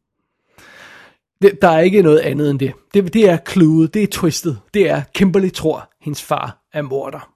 Det, 1.42 1.62
der 1.62 1.70
er 1.70 1.80
ikke 1.80 2.02
noget 2.02 2.20
andet 2.20 2.50
end 2.50 2.60
det. 2.60 2.74
det. 2.94 3.14
Det 3.14 3.30
er 3.30 3.38
cluet, 3.50 3.94
det 3.94 4.04
er 4.04 4.08
twistet. 4.08 4.60
Det 4.74 4.90
er, 4.90 5.02
Kimberly 5.14 5.50
tror, 5.50 5.90
hendes 6.02 6.24
far 6.24 6.68
er 6.74 6.82
morder. 6.82 7.30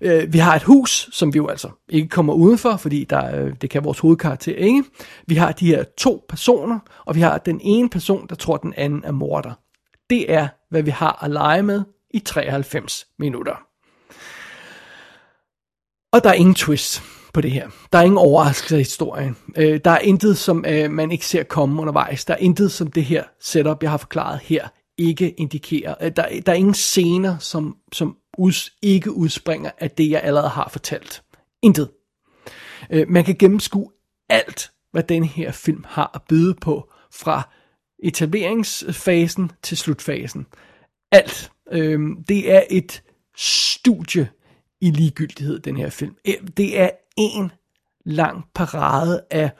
Øh, 0.00 0.32
vi 0.32 0.38
har 0.38 0.56
et 0.56 0.62
hus, 0.62 1.08
som 1.12 1.34
vi 1.34 1.36
jo 1.36 1.46
altså 1.46 1.70
ikke 1.88 2.08
kommer 2.08 2.34
udenfor, 2.34 2.76
fordi 2.76 3.04
der, 3.04 3.40
øh, 3.40 3.54
det 3.60 3.70
kan 3.70 3.84
vores 3.84 3.98
hovedkarakter 3.98 4.54
ikke. 4.54 4.84
Vi 5.26 5.34
har 5.34 5.52
de 5.52 5.66
her 5.66 5.84
to 5.98 6.24
personer, 6.28 6.78
og 7.04 7.14
vi 7.14 7.20
har 7.20 7.38
den 7.38 7.60
ene 7.62 7.90
person, 7.90 8.26
der 8.28 8.34
tror, 8.34 8.56
den 8.56 8.74
anden 8.76 9.04
er 9.04 9.12
morder. 9.12 9.52
Det 10.10 10.32
er, 10.32 10.48
hvad 10.70 10.82
vi 10.82 10.90
har 10.90 11.24
at 11.24 11.30
lege 11.30 11.62
med 11.62 11.82
i 12.10 12.18
93 12.18 13.06
minutter. 13.18 13.54
Og 16.12 16.24
der 16.24 16.30
er 16.30 16.34
ingen 16.34 16.54
twist 16.54 17.02
på 17.34 17.40
det 17.40 17.50
her. 17.50 17.68
Der 17.92 17.98
er 17.98 18.02
ingen 18.02 18.18
overraskelser 18.18 18.76
i 18.76 18.80
historien. 18.80 19.36
Øh, 19.56 19.80
der 19.84 19.90
er 19.90 19.98
intet, 19.98 20.38
som 20.38 20.64
øh, 20.68 20.90
man 20.90 21.12
ikke 21.12 21.26
ser 21.26 21.42
komme 21.42 21.80
undervejs. 21.80 22.24
Der 22.24 22.34
er 22.34 22.38
intet, 22.38 22.72
som 22.72 22.90
det 22.90 23.04
her 23.04 23.24
setup, 23.40 23.82
jeg 23.82 23.90
har 23.90 23.96
forklaret 23.96 24.40
her, 24.42 24.68
ikke 24.98 25.30
indikerer, 25.30 25.94
Øh, 26.00 26.12
der, 26.16 26.40
der 26.46 26.52
er 26.52 26.56
ingen 26.56 26.74
scener, 26.74 27.38
som, 27.38 27.76
som 27.92 28.16
us, 28.38 28.72
ikke 28.82 29.12
udspringer 29.12 29.70
af 29.78 29.90
det, 29.90 30.10
jeg 30.10 30.20
allerede 30.22 30.48
har 30.48 30.68
fortalt. 30.72 31.22
Intet. 31.62 31.90
Øh, 32.90 33.08
man 33.08 33.24
kan 33.24 33.36
gennemskue 33.38 33.90
alt, 34.28 34.70
hvad 34.92 35.02
den 35.02 35.24
her 35.24 35.52
film 35.52 35.84
har 35.88 36.10
at 36.14 36.22
byde 36.28 36.54
på, 36.54 36.92
fra 37.12 37.48
etableringsfasen 38.02 39.52
til 39.62 39.76
slutfasen. 39.76 40.46
Alt. 41.12 41.50
Øh, 41.72 42.00
det 42.28 42.52
er 42.52 42.62
et 42.70 43.02
studie 43.36 44.28
i 44.80 44.90
ligegyldighed, 44.90 45.58
den 45.58 45.76
her 45.76 45.90
film. 45.90 46.16
Øh, 46.28 46.34
det 46.56 46.78
er 46.80 46.90
en 47.18 47.52
lang 48.04 48.44
parade 48.54 49.24
af 49.30 49.50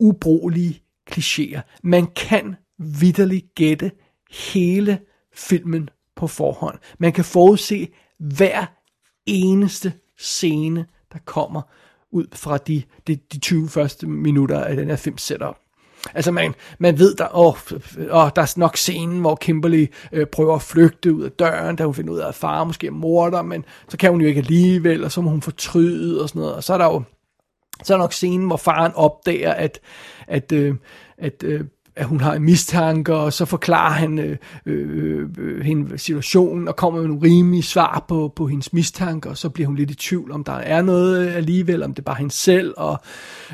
ubrugelige 0.00 0.82
klichéer. 1.10 1.60
Man 1.82 2.06
kan 2.06 2.56
vidderligt 2.78 3.54
gætte 3.54 3.92
hele 4.30 5.00
filmen 5.34 5.90
på 6.16 6.26
forhånd. 6.26 6.78
Man 6.98 7.12
kan 7.12 7.24
forudse 7.24 7.88
hver 8.18 8.66
eneste 9.26 9.92
scene, 10.16 10.86
der 11.12 11.18
kommer 11.24 11.62
ud 12.10 12.26
fra 12.32 12.58
de, 12.58 12.82
de, 13.06 13.16
de 13.16 13.38
20 13.38 13.68
første 13.68 14.06
minutter 14.06 14.64
af 14.64 14.76
den 14.76 14.88
her 14.88 14.96
film 14.96 15.18
setup. 15.18 15.56
Altså 16.14 16.32
man, 16.32 16.54
man 16.78 16.98
ved, 16.98 17.14
der, 17.14 17.36
åh, 17.36 17.54
åh, 18.10 18.30
der 18.36 18.42
er 18.42 18.58
nok 18.58 18.76
scenen, 18.76 19.20
hvor 19.20 19.34
Kimberly 19.34 19.86
øh, 20.12 20.26
prøver 20.26 20.54
at 20.54 20.62
flygte 20.62 21.14
ud 21.14 21.22
af 21.22 21.30
døren, 21.30 21.76
da 21.76 21.84
hun 21.84 21.94
finder 21.94 22.12
ud 22.12 22.18
af, 22.18 22.28
at 22.28 22.34
far 22.34 22.64
måske 22.64 22.86
er 22.86 22.90
morder, 22.90 23.42
men 23.42 23.64
så 23.88 23.96
kan 23.96 24.10
hun 24.10 24.20
jo 24.20 24.26
ikke 24.26 24.38
alligevel, 24.38 25.04
og 25.04 25.12
så 25.12 25.20
må 25.20 25.30
hun 25.30 25.42
fortryde 25.42 26.22
og 26.22 26.28
sådan 26.28 26.40
noget. 26.40 26.54
Og 26.54 26.64
så 26.64 26.74
er 26.74 26.78
der 26.78 26.84
jo 26.84 27.02
så 27.82 27.94
er 27.94 27.96
der 27.96 28.04
nok 28.04 28.12
scenen, 28.12 28.46
hvor 28.46 28.56
faren 28.56 28.92
opdager, 28.94 29.52
at, 29.52 29.80
at, 30.26 30.52
øh, 30.52 30.74
at 31.18 31.42
øh, 31.44 31.64
at 31.98 32.06
hun 32.06 32.20
har 32.20 32.34
en 32.34 32.42
mistanke, 32.42 33.14
og 33.14 33.32
så 33.32 33.44
forklarer 33.44 33.92
han 33.92 34.18
øh, 34.18 34.36
øh, 34.66 35.28
øh, 35.38 35.60
hende 35.60 35.98
situationen, 35.98 36.68
og 36.68 36.76
kommer 36.76 37.00
med 37.00 37.08
nogle 37.08 37.22
rimelige 37.22 37.62
svar 37.62 38.04
på, 38.08 38.32
på 38.36 38.46
hendes 38.46 38.72
mistanke, 38.72 39.28
og 39.28 39.36
så 39.36 39.48
bliver 39.48 39.66
hun 39.66 39.76
lidt 39.76 39.90
i 39.90 39.94
tvivl, 39.94 40.32
om 40.32 40.44
der 40.44 40.52
er 40.52 40.82
noget 40.82 41.26
øh, 41.26 41.36
alligevel, 41.36 41.82
om 41.82 41.94
det 41.94 41.98
er 41.98 42.04
bare 42.04 42.16
hende 42.16 42.34
selv, 42.34 42.74
og, 42.76 42.98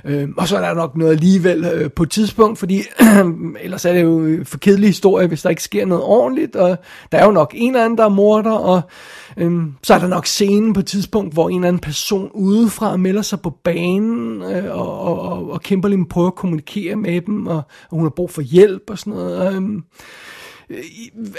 øh, 0.04 0.28
og 0.36 0.48
så 0.48 0.56
er 0.56 0.60
der 0.60 0.74
nok 0.74 0.96
noget 0.96 1.10
alligevel 1.12 1.64
øh, 1.64 1.90
på 1.90 2.02
et 2.02 2.10
tidspunkt, 2.10 2.58
fordi 2.58 2.82
ellers 3.64 3.84
er 3.84 3.92
det 3.92 4.02
jo 4.02 4.26
en 4.26 4.44
for 4.44 4.58
kedelig 4.58 4.88
historie, 4.88 5.26
hvis 5.26 5.42
der 5.42 5.50
ikke 5.50 5.62
sker 5.62 5.86
noget 5.86 6.04
ordentligt, 6.04 6.56
og 6.56 6.78
der 7.12 7.18
er 7.18 7.24
jo 7.24 7.32
nok 7.32 7.52
en 7.56 7.70
eller 7.70 7.84
anden, 7.84 7.98
der 7.98 8.04
er 8.04 8.08
morder, 8.08 8.52
og 8.52 8.82
Øhm, 9.36 9.74
så 9.82 9.94
er 9.94 9.98
der 9.98 10.06
nok 10.06 10.26
scenen 10.26 10.72
på 10.72 10.80
et 10.80 10.86
tidspunkt, 10.86 11.32
hvor 11.32 11.48
en 11.48 11.56
eller 11.56 11.68
anden 11.68 11.80
person 11.80 12.30
udefra 12.34 12.96
melder 12.96 13.22
sig 13.22 13.40
på 13.40 13.50
banen, 13.50 14.42
øh, 14.42 14.78
og, 14.78 15.00
og, 15.00 15.50
og 15.50 15.62
Kimberly 15.62 15.96
prøver 16.10 16.28
at 16.28 16.34
kommunikere 16.34 16.96
med 16.96 17.20
dem, 17.20 17.46
og, 17.46 17.62
og 17.90 17.90
hun 17.90 18.02
har 18.02 18.10
brug 18.10 18.30
for 18.30 18.42
hjælp 18.42 18.82
og 18.90 18.98
sådan 18.98 19.12
noget. 19.12 19.54
Øhm, 19.54 19.84
øh, 20.70 20.78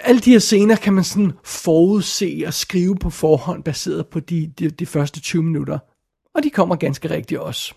alle 0.04 0.22
de 0.22 0.32
her 0.32 0.40
scener 0.40 0.76
kan 0.76 0.94
man 0.94 1.04
sådan 1.04 1.32
forudse 1.44 2.44
og 2.48 2.54
skrive 2.54 2.96
på 2.96 3.10
forhånd, 3.10 3.64
baseret 3.64 4.08
på 4.08 4.20
de, 4.20 4.52
de, 4.60 4.70
de 4.70 4.86
første 4.86 5.22
20 5.22 5.44
minutter. 5.44 5.80
Og 6.36 6.44
de 6.44 6.50
kommer 6.50 6.76
ganske 6.76 7.10
rigtigt 7.10 7.40
også. 7.40 7.74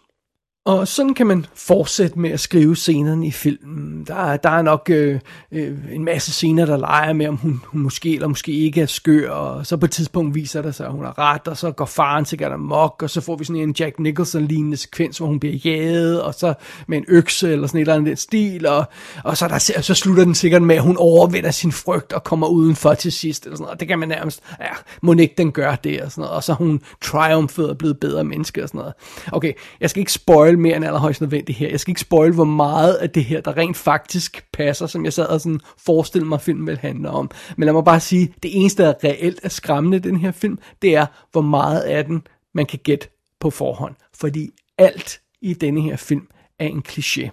Og 0.64 0.88
sådan 0.88 1.14
kan 1.14 1.26
man 1.26 1.46
fortsætte 1.54 2.18
med 2.18 2.30
at 2.30 2.40
skrive 2.40 2.76
scenerne 2.76 3.26
i 3.26 3.30
filmen. 3.30 4.04
Der, 4.04 4.36
der 4.36 4.50
er 4.50 4.62
nok 4.62 4.90
øh, 4.90 5.20
øh, 5.52 5.78
en 5.92 6.04
masse 6.04 6.32
scener, 6.32 6.66
der 6.66 6.76
leger 6.76 7.12
med, 7.12 7.26
om 7.26 7.36
hun, 7.36 7.60
hun 7.64 7.80
måske 7.80 8.14
eller 8.14 8.28
måske 8.28 8.52
ikke 8.52 8.80
er 8.80 8.86
skør, 8.86 9.30
og 9.30 9.66
så 9.66 9.76
på 9.76 9.86
et 9.86 9.90
tidspunkt 9.90 10.34
viser 10.34 10.62
det 10.62 10.74
sig, 10.74 10.86
at 10.86 10.92
hun 10.92 11.04
har 11.04 11.18
ret, 11.18 11.48
og 11.48 11.56
så 11.56 11.70
går 11.70 11.84
faren 11.84 12.24
sikkert 12.24 12.52
amok, 12.52 13.02
og 13.02 13.10
så 13.10 13.20
får 13.20 13.36
vi 13.36 13.44
sådan 13.44 13.62
en 13.62 13.74
Jack 13.78 13.98
Nicholson-lignende 13.98 14.76
sekvens, 14.76 15.18
hvor 15.18 15.26
hun 15.26 15.40
bliver 15.40 15.56
jaget, 15.64 16.22
og 16.22 16.34
så 16.34 16.54
med 16.88 16.98
en 16.98 17.04
økse 17.08 17.52
eller 17.52 17.66
sådan 17.66 17.78
et 17.78 17.82
eller 17.82 17.94
andet 17.94 18.18
stil, 18.18 18.66
og, 18.66 18.84
og 19.24 19.36
så, 19.36 19.48
der, 19.48 19.58
så 19.82 19.94
slutter 19.94 20.24
den 20.24 20.34
sikkert 20.34 20.62
med, 20.62 20.76
at 20.76 20.82
hun 20.82 20.96
overvinder 20.98 21.50
sin 21.50 21.72
frygt 21.72 22.12
og 22.12 22.24
kommer 22.24 22.46
udenfor 22.46 22.94
til 22.94 23.12
sidst, 23.12 23.44
eller 23.44 23.56
sådan 23.56 23.62
noget. 23.62 23.74
Og 23.74 23.80
det 23.80 23.88
kan 23.88 23.98
man 23.98 24.08
nærmest, 24.08 24.40
ja, 24.60 24.72
må 25.02 25.12
ikke 25.12 25.34
den 25.38 25.52
gør 25.52 25.74
det, 25.74 26.02
og 26.02 26.10
sådan 26.10 26.22
noget. 26.22 26.36
Og 26.36 26.44
så 26.44 26.52
hun 26.52 26.80
triumfet 27.02 27.70
og 27.70 27.78
blevet 27.78 28.00
bedre 28.00 28.24
menneske, 28.24 28.62
og 28.62 28.68
sådan 28.68 28.78
noget. 28.78 28.94
Okay, 29.32 29.52
jeg 29.80 29.90
skal 29.90 30.00
ikke 30.00 30.12
spoil 30.12 30.47
mere 30.56 30.76
end 30.76 30.84
allerhøjst 30.84 31.20
nødvendigt 31.20 31.58
her. 31.58 31.68
Jeg 31.68 31.80
skal 31.80 31.90
ikke 31.90 32.00
spoil, 32.00 32.32
hvor 32.32 32.44
meget 32.44 32.94
af 32.94 33.10
det 33.10 33.24
her, 33.24 33.40
der 33.40 33.56
rent 33.56 33.76
faktisk 33.76 34.44
passer, 34.52 34.86
som 34.86 35.04
jeg 35.04 35.12
sad 35.12 35.26
og 35.26 35.40
sådan 35.40 35.60
forestillede 35.78 36.28
mig, 36.28 36.40
filmen 36.40 36.66
vil 36.66 36.78
handle 36.78 37.10
om. 37.10 37.30
Men 37.56 37.66
lad 37.66 37.72
mig 37.72 37.84
bare 37.84 38.00
sige, 38.00 38.34
det 38.42 38.60
eneste, 38.60 38.82
der 38.82 38.94
reelt 39.04 39.40
er 39.42 39.48
skræmmende 39.48 39.96
i 39.96 40.00
den 40.00 40.16
her 40.16 40.32
film, 40.32 40.58
det 40.82 40.96
er, 40.96 41.06
hvor 41.32 41.42
meget 41.42 41.80
af 41.80 42.04
den, 42.04 42.26
man 42.54 42.66
kan 42.66 42.78
gætte 42.78 43.08
på 43.40 43.50
forhånd. 43.50 43.94
Fordi 44.14 44.50
alt 44.78 45.20
i 45.40 45.54
denne 45.54 45.80
her 45.80 45.96
film 45.96 46.28
er 46.58 46.66
en 46.66 46.82
kliché. 46.88 47.30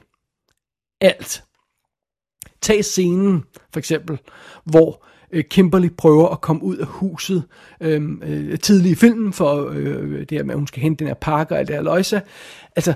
Alt. 1.01 1.44
Tag 2.65 2.86
scenen, 2.86 3.43
for 3.74 3.79
eksempel, 3.79 4.17
hvor 4.63 5.05
øh, 5.31 5.43
Kimberly 5.43 5.89
prøver 5.98 6.27
at 6.27 6.41
komme 6.41 6.63
ud 6.63 6.77
af 6.77 6.86
huset 6.86 7.43
øhm, 7.81 8.22
øh, 8.24 8.60
tidlig 8.60 8.91
i 8.91 8.95
filmen, 8.95 9.34
for 9.34 9.69
øh, 9.69 10.19
det 10.19 10.31
her 10.31 10.43
med, 10.43 10.53
at 10.53 10.57
hun 10.57 10.67
skal 10.67 10.81
hente 10.81 11.00
den 11.00 11.07
her 11.07 11.15
pakke 11.22 11.53
og 11.53 11.60
alt 11.60 11.67
det 11.67 11.75
her 11.75 11.84
løjse. 11.84 12.22
Altså, 12.75 12.93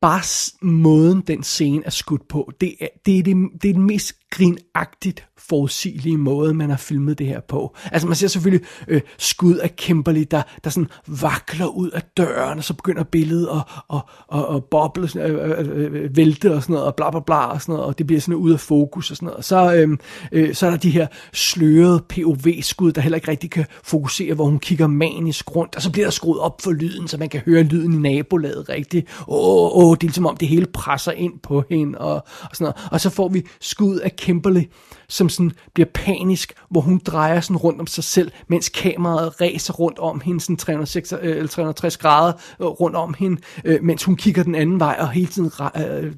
bare 0.00 0.22
måden 0.62 1.20
den 1.20 1.42
scene 1.42 1.82
er 1.86 1.90
skudt 1.90 2.28
på, 2.28 2.52
det 2.60 2.74
er, 2.80 2.88
det 3.06 3.18
er, 3.18 3.22
det, 3.22 3.36
det 3.62 3.70
er 3.70 3.74
den 3.74 3.86
mest 3.86 4.12
grinagtigt 4.36 5.28
forudsigelige 5.38 6.16
måde, 6.16 6.54
man 6.54 6.70
har 6.70 6.76
filmet 6.76 7.18
det 7.18 7.26
her 7.26 7.40
på. 7.40 7.76
Altså 7.92 8.08
man 8.08 8.16
ser 8.16 8.28
selvfølgelig 8.28 8.66
øh, 8.88 9.00
skud 9.18 9.54
af 9.54 9.76
Kimberly, 9.76 10.24
der, 10.30 10.42
der 10.64 10.70
sådan 10.70 10.88
vakler 11.06 11.66
ud 11.66 11.90
af 11.90 12.02
døren, 12.16 12.58
og 12.58 12.64
så 12.64 12.74
begynder 12.74 13.04
billedet 13.04 13.48
at, 13.48 13.62
at, 13.92 14.02
at, 14.32 14.56
at 14.56 14.64
boble, 14.64 15.08
sådan, 15.08 15.30
øh 15.30 15.50
øh, 15.50 15.58
øh, 15.58 15.84
øh, 15.84 16.04
øh, 16.04 16.16
vælte 16.16 16.54
og 16.54 16.62
sådan 16.62 16.72
noget, 16.72 16.86
og 16.86 16.94
bla 16.94 17.10
bla 17.10 17.20
bla 17.20 17.46
og 17.46 17.62
sådan 17.62 17.72
noget, 17.72 17.86
og 17.86 17.98
det 17.98 18.06
bliver 18.06 18.20
sådan 18.20 18.34
ud 18.34 18.52
af 18.52 18.60
fokus 18.60 19.10
og 19.10 19.16
sådan 19.16 19.26
noget. 19.26 19.36
Og 19.36 19.44
så, 19.44 19.74
øh, 19.74 19.98
øh, 20.32 20.54
så 20.54 20.66
er 20.66 20.70
der 20.70 20.76
de 20.76 20.90
her 20.90 21.06
slørede 21.32 22.04
POV-skud, 22.08 22.92
der 22.92 23.00
heller 23.00 23.16
ikke 23.16 23.30
rigtig 23.30 23.50
kan 23.50 23.66
fokusere, 23.84 24.34
hvor 24.34 24.44
hun 24.44 24.58
kigger 24.58 24.86
manisk 24.86 25.56
rundt, 25.56 25.76
og 25.76 25.82
så 25.82 25.92
bliver 25.92 26.06
der 26.06 26.10
skruet 26.10 26.40
op 26.40 26.62
for 26.62 26.72
lyden, 26.72 27.08
så 27.08 27.18
man 27.18 27.28
kan 27.28 27.40
høre 27.46 27.62
lyden 27.62 27.92
i 27.92 27.96
nabolaget 27.96 28.68
rigtigt. 28.68 29.08
Åh, 29.28 29.76
åh, 29.76 29.94
det 29.94 30.02
er 30.02 30.06
ligesom 30.06 30.26
om 30.26 30.36
det 30.36 30.48
hele 30.48 30.66
presser 30.66 31.12
ind 31.12 31.32
på 31.42 31.64
hende, 31.70 31.98
og, 31.98 32.14
og 32.14 32.50
sådan 32.52 32.64
noget. 32.64 32.88
Og 32.92 33.00
så 33.00 33.10
får 33.10 33.28
vi 33.28 33.42
skud 33.60 33.98
af 33.98 34.16
Kimberly, 34.26 34.62
som 35.08 35.28
sådan 35.28 35.52
bliver 35.74 35.88
panisk, 35.94 36.52
hvor 36.70 36.80
hun 36.80 37.00
drejer 37.06 37.40
sådan 37.40 37.56
rundt 37.56 37.80
om 37.80 37.86
sig 37.86 38.04
selv, 38.04 38.32
mens 38.48 38.68
kameraet 38.68 39.40
ræser 39.40 39.74
rundt 39.74 39.98
om 39.98 40.20
hende, 40.20 40.40
sådan 40.40 40.56
360, 40.56 41.12
øh, 41.12 41.18
eller 41.22 41.46
360 41.46 41.96
grader 41.96 42.32
øh, 42.60 42.66
rundt 42.66 42.96
om 42.96 43.14
hende, 43.18 43.42
øh, 43.64 43.82
mens 43.82 44.04
hun 44.04 44.16
kigger 44.16 44.42
den 44.42 44.54
anden 44.54 44.80
vej, 44.80 44.96
og 45.00 45.10
hele 45.10 45.26
tiden 45.26 45.50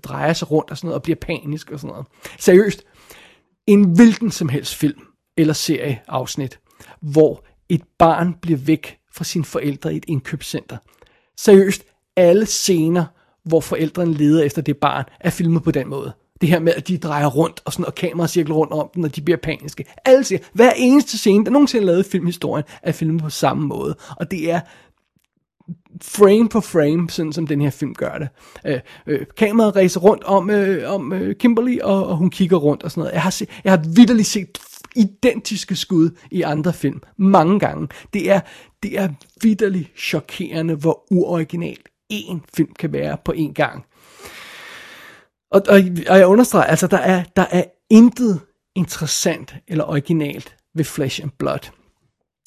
drejer 0.05 0.33
sig 0.33 0.51
rundt 0.51 0.71
og 0.71 0.77
sådan 0.77 0.87
noget, 0.87 0.95
og 0.95 1.03
bliver 1.03 1.17
panisk 1.21 1.71
og 1.71 1.81
sådan 1.81 1.93
noget. 1.93 2.07
Seriøst, 2.39 2.85
en 3.67 3.85
hvilken 3.85 4.31
som 4.31 4.49
helst 4.49 4.75
film 4.75 5.01
eller 5.37 5.55
serieafsnit, 5.55 6.59
hvor 7.01 7.45
et 7.69 7.83
barn 7.99 8.35
bliver 8.43 8.59
væk 8.59 8.99
fra 9.15 9.25
sine 9.25 9.45
forældre 9.45 9.95
i 9.95 9.97
et 9.97 10.05
indkøbscenter. 10.09 10.77
Seriøst, 11.37 11.85
alle 12.17 12.47
scener, 12.47 13.05
hvor 13.45 13.61
forældrene 13.61 14.15
leder 14.15 14.43
efter 14.43 14.63
det 14.63 14.77
barn, 14.77 15.05
er 15.21 15.31
filmet 15.31 15.63
på 15.63 15.71
den 15.71 15.89
måde. 15.89 16.13
Det 16.41 16.49
her 16.49 16.61
med, 16.61 16.73
at 16.77 16.89
de 16.89 16.99
drejer 16.99 17.27
rundt, 17.27 17.61
og, 17.65 17.73
sådan, 17.73 17.87
og 17.87 17.95
kameraet 17.95 18.31
cirkler 18.31 18.55
rundt 18.55 18.73
om 18.73 18.91
dem, 18.95 19.05
og 19.05 19.17
de 19.17 19.21
bliver 19.21 19.39
paniske. 19.43 19.85
Alle 20.05 20.25
siger, 20.25 20.39
hver 20.53 20.73
eneste 20.77 21.19
scene, 21.19 21.45
der 21.45 21.51
nogensinde 21.51 21.83
er 21.83 21.87
lavet 21.87 22.07
i 22.07 22.11
filmhistorien, 22.11 22.65
er 22.83 22.93
filmet 22.93 23.23
på 23.23 23.31
samme 23.31 23.67
måde. 23.67 23.97
Og 24.17 24.31
det 24.31 24.51
er 24.51 24.61
frame 26.03 26.49
for 26.51 26.61
frame, 26.61 27.11
sådan 27.11 27.33
som 27.33 27.47
den 27.47 27.61
her 27.61 27.71
film 27.71 27.95
gør 27.95 28.19
det. 28.19 28.29
Øh, 28.67 28.81
øh, 29.07 29.27
kameraet 29.37 29.77
racer 29.77 30.01
rundt 30.01 30.25
om, 30.25 30.51
øh, 30.51 30.93
om 30.95 31.13
øh, 31.13 31.37
Kimberly, 31.37 31.79
og, 31.79 32.07
og 32.07 32.17
hun 32.17 32.31
kigger 32.31 32.57
rundt 32.57 32.83
og 32.83 32.91
sådan 32.91 33.01
noget. 33.01 33.13
Jeg 33.13 33.23
har, 33.23 33.31
set, 33.31 33.49
jeg 33.65 33.73
har 33.73 33.85
vidderligt 33.95 34.29
set 34.29 34.59
identiske 34.97 35.77
skud 35.77 36.11
i 36.31 36.43
andre 36.43 36.73
film 36.73 37.01
mange 37.17 37.59
gange. 37.59 37.89
Det 38.15 38.31
er, 38.31 38.41
det 38.83 38.99
er 38.99 39.09
vidderligt 39.43 39.89
chokerende, 39.99 40.75
hvor 40.75 41.13
uoriginal 41.13 41.79
en 42.09 42.43
film 42.57 42.73
kan 42.79 42.93
være 42.93 43.17
på 43.25 43.33
én 43.33 43.53
gang. 43.53 43.85
Og, 45.51 45.63
og, 45.69 45.81
og 46.09 46.19
jeg 46.19 46.27
understreger, 46.27 46.65
altså 46.65 46.87
der 46.87 46.99
er, 46.99 47.25
der 47.37 47.47
er 47.51 47.65
intet 47.91 48.41
interessant 48.75 49.55
eller 49.69 49.85
originalt 49.85 50.57
ved 50.75 50.85
Flesh 50.85 51.23
and 51.23 51.31
Blood. 51.39 51.71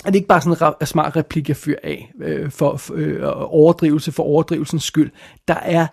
Er 0.06 0.10
det 0.10 0.16
ikke 0.16 0.28
bare 0.28 0.42
sådan 0.42 0.74
en 0.82 0.88
smart 0.88 1.16
replik, 1.16 1.48
jeg 1.48 1.58
fyrer 1.58 1.80
af 1.84 2.12
øh, 2.22 2.52
for, 2.52 2.78
for 2.78 2.94
øh, 2.98 3.20
overdrivelse 3.34 4.12
for 4.12 4.24
overdrivelsens 4.24 4.84
skyld. 4.84 5.12
Der 5.48 5.54
er 5.54 5.88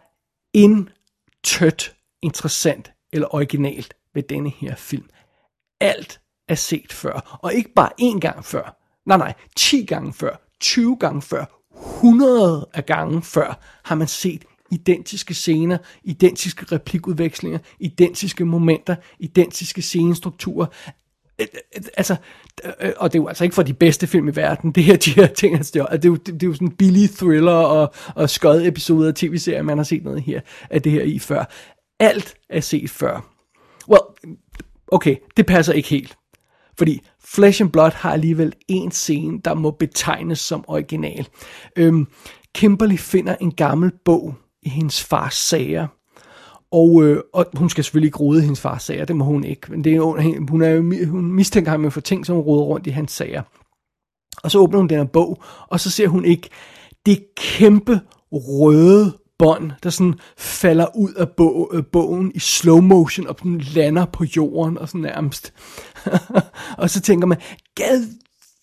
intet 0.55 1.95
interessant 2.23 2.93
eller 3.13 3.35
originalt 3.35 3.97
ved 4.15 4.23
denne 4.23 4.51
her 4.51 4.75
film. 4.77 5.09
Alt 5.81 6.21
er 6.49 6.55
set 6.55 6.93
før. 6.93 7.39
Og 7.43 7.55
ikke 7.55 7.73
bare 7.75 7.91
én 8.01 8.19
gang 8.19 8.45
før. 8.45 8.79
Nej, 9.07 9.19
nej, 9.19 9.35
10 9.57 9.85
gange 9.85 10.13
før, 10.13 10.37
20 10.61 10.97
gange 10.97 11.23
før, 11.23 11.45
100 11.97 12.69
af 12.75 12.87
gange 12.87 13.23
før 13.23 13.61
har 13.85 13.95
man 13.95 14.09
set 14.09 14.45
identiske 14.71 15.35
scener, 15.35 15.79
identiske 16.05 16.67
replikudvekslinger, 16.73 17.59
identiske 17.81 18.45
momenter, 18.45 18.97
identiske 19.19 19.83
scenestrukturer. 19.83 20.67
Øh, 21.39 21.47
øh, 21.55 21.61
øh, 21.77 21.83
altså, 21.97 22.17
og 22.97 23.13
det 23.13 23.19
er 23.19 23.23
jo 23.23 23.29
altså 23.29 23.45
ikke 23.45 23.55
for 23.55 23.63
de 23.63 23.75
bedste 23.75 24.07
film 24.07 24.29
i 24.29 24.37
verden, 24.37 24.73
det 24.75 24.85
her, 24.85 24.97
de 24.97 25.11
her 25.11 25.27
ting, 25.27 25.57
altså, 25.57 25.73
det, 25.75 25.81
er, 25.81 25.87
det, 25.87 26.05
er 26.05 26.09
jo, 26.09 26.17
det 26.17 26.43
er 26.43 26.47
jo 26.47 26.55
sådan 26.55 26.71
billige 26.71 27.09
thriller 27.09 27.53
og, 27.53 27.95
og 28.15 28.31
skød 28.31 28.67
episoder 28.67 29.09
af 29.09 29.15
tv-serier, 29.15 29.63
man 29.63 29.79
har 29.79 29.85
set 29.85 30.05
noget 30.05 30.23
her, 30.23 30.41
af 30.71 30.83
det 30.83 30.93
her 30.93 31.03
i 31.03 31.19
før. 31.19 31.45
Alt 32.01 32.35
er 32.51 32.61
set 32.61 32.91
før. 32.91 33.35
Well, 33.89 34.35
okay, 34.89 35.17
det 35.37 35.47
passer 35.47 35.73
ikke 35.73 35.89
helt. 35.89 36.17
Fordi 36.79 37.01
Flesh 37.25 37.63
and 37.63 37.71
Blood 37.71 37.91
har 37.91 38.13
alligevel 38.13 38.53
en 38.69 38.91
scene, 38.91 39.41
der 39.45 39.55
må 39.55 39.71
betegnes 39.71 40.39
som 40.39 40.65
original. 40.69 41.29
Øhm, 41.77 42.07
Kimberly 42.55 42.97
finder 42.97 43.37
en 43.41 43.53
gammel 43.53 43.93
bog 44.05 44.35
i 44.69 44.71
hendes 44.71 45.05
fars 45.05 45.35
sager, 45.35 45.87
og, 46.73 47.03
øh, 47.05 47.23
og 47.33 47.47
hun 47.55 47.71
skal 47.71 47.85
selvfølgelig 47.85 48.09
ikke 48.09 48.19
rode 48.19 48.41
hendes 48.41 48.61
fars 48.61 48.83
sager, 48.83 49.05
det 49.05 49.17
må 49.17 49.25
hun 49.25 49.45
ikke. 49.45 49.71
Men 49.71 49.85
det 49.85 49.95
er, 49.95 50.01
hun, 50.51 50.63
er 50.63 50.71
jo, 50.71 51.07
hun 51.07 51.33
mistænker 51.33 51.71
ham 51.71 51.91
for 51.91 52.01
ting, 52.01 52.27
som 52.27 52.37
hun 52.37 52.45
roder 52.45 52.65
rundt 52.65 52.87
i 52.87 52.91
hans 52.91 53.13
sager. 53.13 53.43
Og 54.43 54.51
så 54.51 54.59
åbner 54.59 54.79
hun 54.79 54.89
den 54.89 54.99
her 54.99 55.05
bog, 55.05 55.43
og 55.69 55.81
så 55.81 55.91
ser 55.91 56.09
hun 56.09 56.25
ikke 56.25 56.49
det 57.07 57.25
kæmpe 57.37 58.01
røde 58.33 59.19
bånd, 59.39 59.73
der 59.83 59.91
sådan 59.91 60.15
falder 60.39 60.97
ud 60.97 61.13
af 61.13 61.29
bog, 61.29 61.71
øh, 61.75 61.85
bogen 61.93 62.33
i 62.35 62.39
slow 62.39 62.81
motion, 62.81 63.27
og 63.27 63.43
den 63.43 63.61
lander 63.61 64.05
på 64.05 64.25
jorden, 64.37 64.79
og 64.79 64.89
sådan 64.89 65.01
nærmest. 65.01 65.53
og 66.79 66.91
så 66.91 67.01
tænker 67.01 67.27
man, 67.27 67.39
gad 67.75 68.07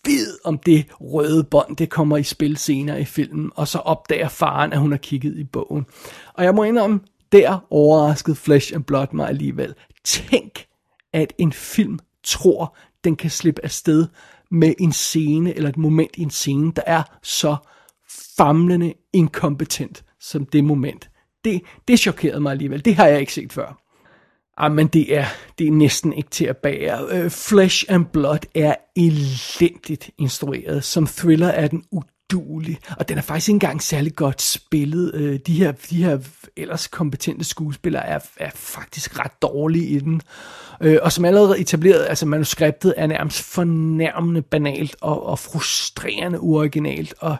bid 0.06 0.38
om 0.44 0.58
det 0.58 0.86
røde 1.00 1.44
bånd, 1.44 1.76
det 1.76 1.90
kommer 1.90 2.16
i 2.16 2.22
spil 2.22 2.56
senere 2.56 3.00
i 3.00 3.04
filmen, 3.04 3.50
og 3.54 3.68
så 3.68 3.78
opdager 3.78 4.28
faren, 4.28 4.72
at 4.72 4.78
hun 4.78 4.90
har 4.90 4.98
kigget 4.98 5.38
i 5.38 5.44
bogen. 5.44 5.86
Og 6.34 6.44
jeg 6.44 6.54
må 6.54 6.62
indrømme, 6.62 7.00
der 7.32 7.58
overraskede 7.70 8.36
Flesh 8.36 8.74
and 8.74 8.84
Blood 8.84 9.06
mig 9.12 9.28
alligevel. 9.28 9.74
Tænk, 10.04 10.66
at 11.12 11.32
en 11.38 11.52
film 11.52 11.98
tror, 12.24 12.76
den 13.04 13.16
kan 13.16 13.30
slippe 13.30 13.64
afsted 13.64 14.06
med 14.50 14.74
en 14.78 14.92
scene, 14.92 15.54
eller 15.54 15.68
et 15.68 15.76
moment 15.76 16.16
i 16.16 16.22
en 16.22 16.30
scene, 16.30 16.72
der 16.76 16.82
er 16.86 17.02
så 17.22 17.56
famlende 18.36 18.94
inkompetent 19.12 20.04
som 20.20 20.46
det 20.46 20.64
moment. 20.64 21.10
Det, 21.44 21.62
det 21.88 21.98
chokerede 21.98 22.40
mig 22.40 22.50
alligevel. 22.50 22.84
Det 22.84 22.94
har 22.94 23.06
jeg 23.06 23.20
ikke 23.20 23.32
set 23.32 23.52
før. 23.52 23.85
Ah, 24.58 24.72
men 24.72 24.86
det 24.86 25.16
er, 25.16 25.24
det 25.58 25.66
er 25.66 25.72
næsten 25.72 26.12
ikke 26.12 26.30
til 26.30 26.44
at 26.44 26.56
bære. 26.56 27.24
Uh, 27.24 27.30
Flesh 27.30 27.84
and 27.88 28.06
Blood 28.06 28.38
er 28.54 28.74
elendigt 28.96 30.10
instrueret. 30.18 30.84
Som 30.84 31.06
thriller 31.06 31.48
er 31.48 31.68
den 31.68 31.84
udulig. 31.92 32.78
Og 32.98 33.08
den 33.08 33.18
er 33.18 33.22
faktisk 33.22 33.48
ikke 33.48 33.54
engang 33.54 33.82
særlig 33.82 34.16
godt 34.16 34.42
spillet. 34.42 35.14
Uh, 35.14 35.36
de, 35.46 35.54
her, 35.54 35.72
de 35.72 36.04
her 36.04 36.18
ellers 36.56 36.86
kompetente 36.86 37.44
skuespillere 37.44 38.06
er, 38.06 38.18
er 38.36 38.50
faktisk 38.54 39.18
ret 39.18 39.42
dårlige 39.42 39.86
i 39.86 39.98
den. 39.98 40.20
Uh, 40.84 40.94
og 41.02 41.12
som 41.12 41.24
allerede 41.24 41.60
etableret, 41.60 42.06
altså 42.08 42.26
manuskriptet 42.26 42.94
er 42.96 43.06
nærmest 43.06 43.42
fornærmende 43.42 44.42
banalt 44.42 44.96
og, 45.00 45.26
og 45.26 45.38
frustrerende 45.38 46.40
uoriginalt. 46.40 47.14
Og 47.18 47.36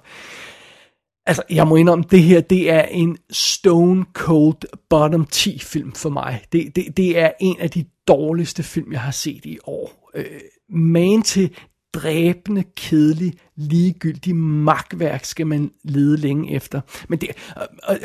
Altså, 1.26 1.42
jeg 1.50 1.68
må 1.68 1.76
indrømme, 1.76 2.04
det 2.11 2.23
her, 2.23 2.40
det 2.40 2.71
er 2.71 2.83
en 2.83 3.18
stone 3.30 4.04
cold 4.12 4.78
bottom 4.90 5.26
10 5.26 5.59
film 5.59 5.92
for 5.92 6.11
mig. 6.11 6.42
Det, 6.52 6.76
det, 6.76 6.97
det 6.97 7.18
er 7.18 7.30
en 7.40 7.56
af 7.61 7.71
de 7.71 7.85
dårligste 8.09 8.62
film, 8.62 8.92
jeg 8.92 9.00
har 9.00 9.11
set 9.11 9.45
i 9.45 9.59
år. 9.64 10.11
Øh, 10.14 10.40
man 10.68 11.23
til 11.23 11.50
dræbende, 11.92 12.64
kedelig, 12.76 13.33
ligegyldig 13.56 14.36
magtværk 14.36 15.25
skal 15.25 15.46
man 15.46 15.70
lede 15.84 16.16
længe 16.16 16.52
efter. 16.52 16.80
Men 17.08 17.18
det, 17.18 17.28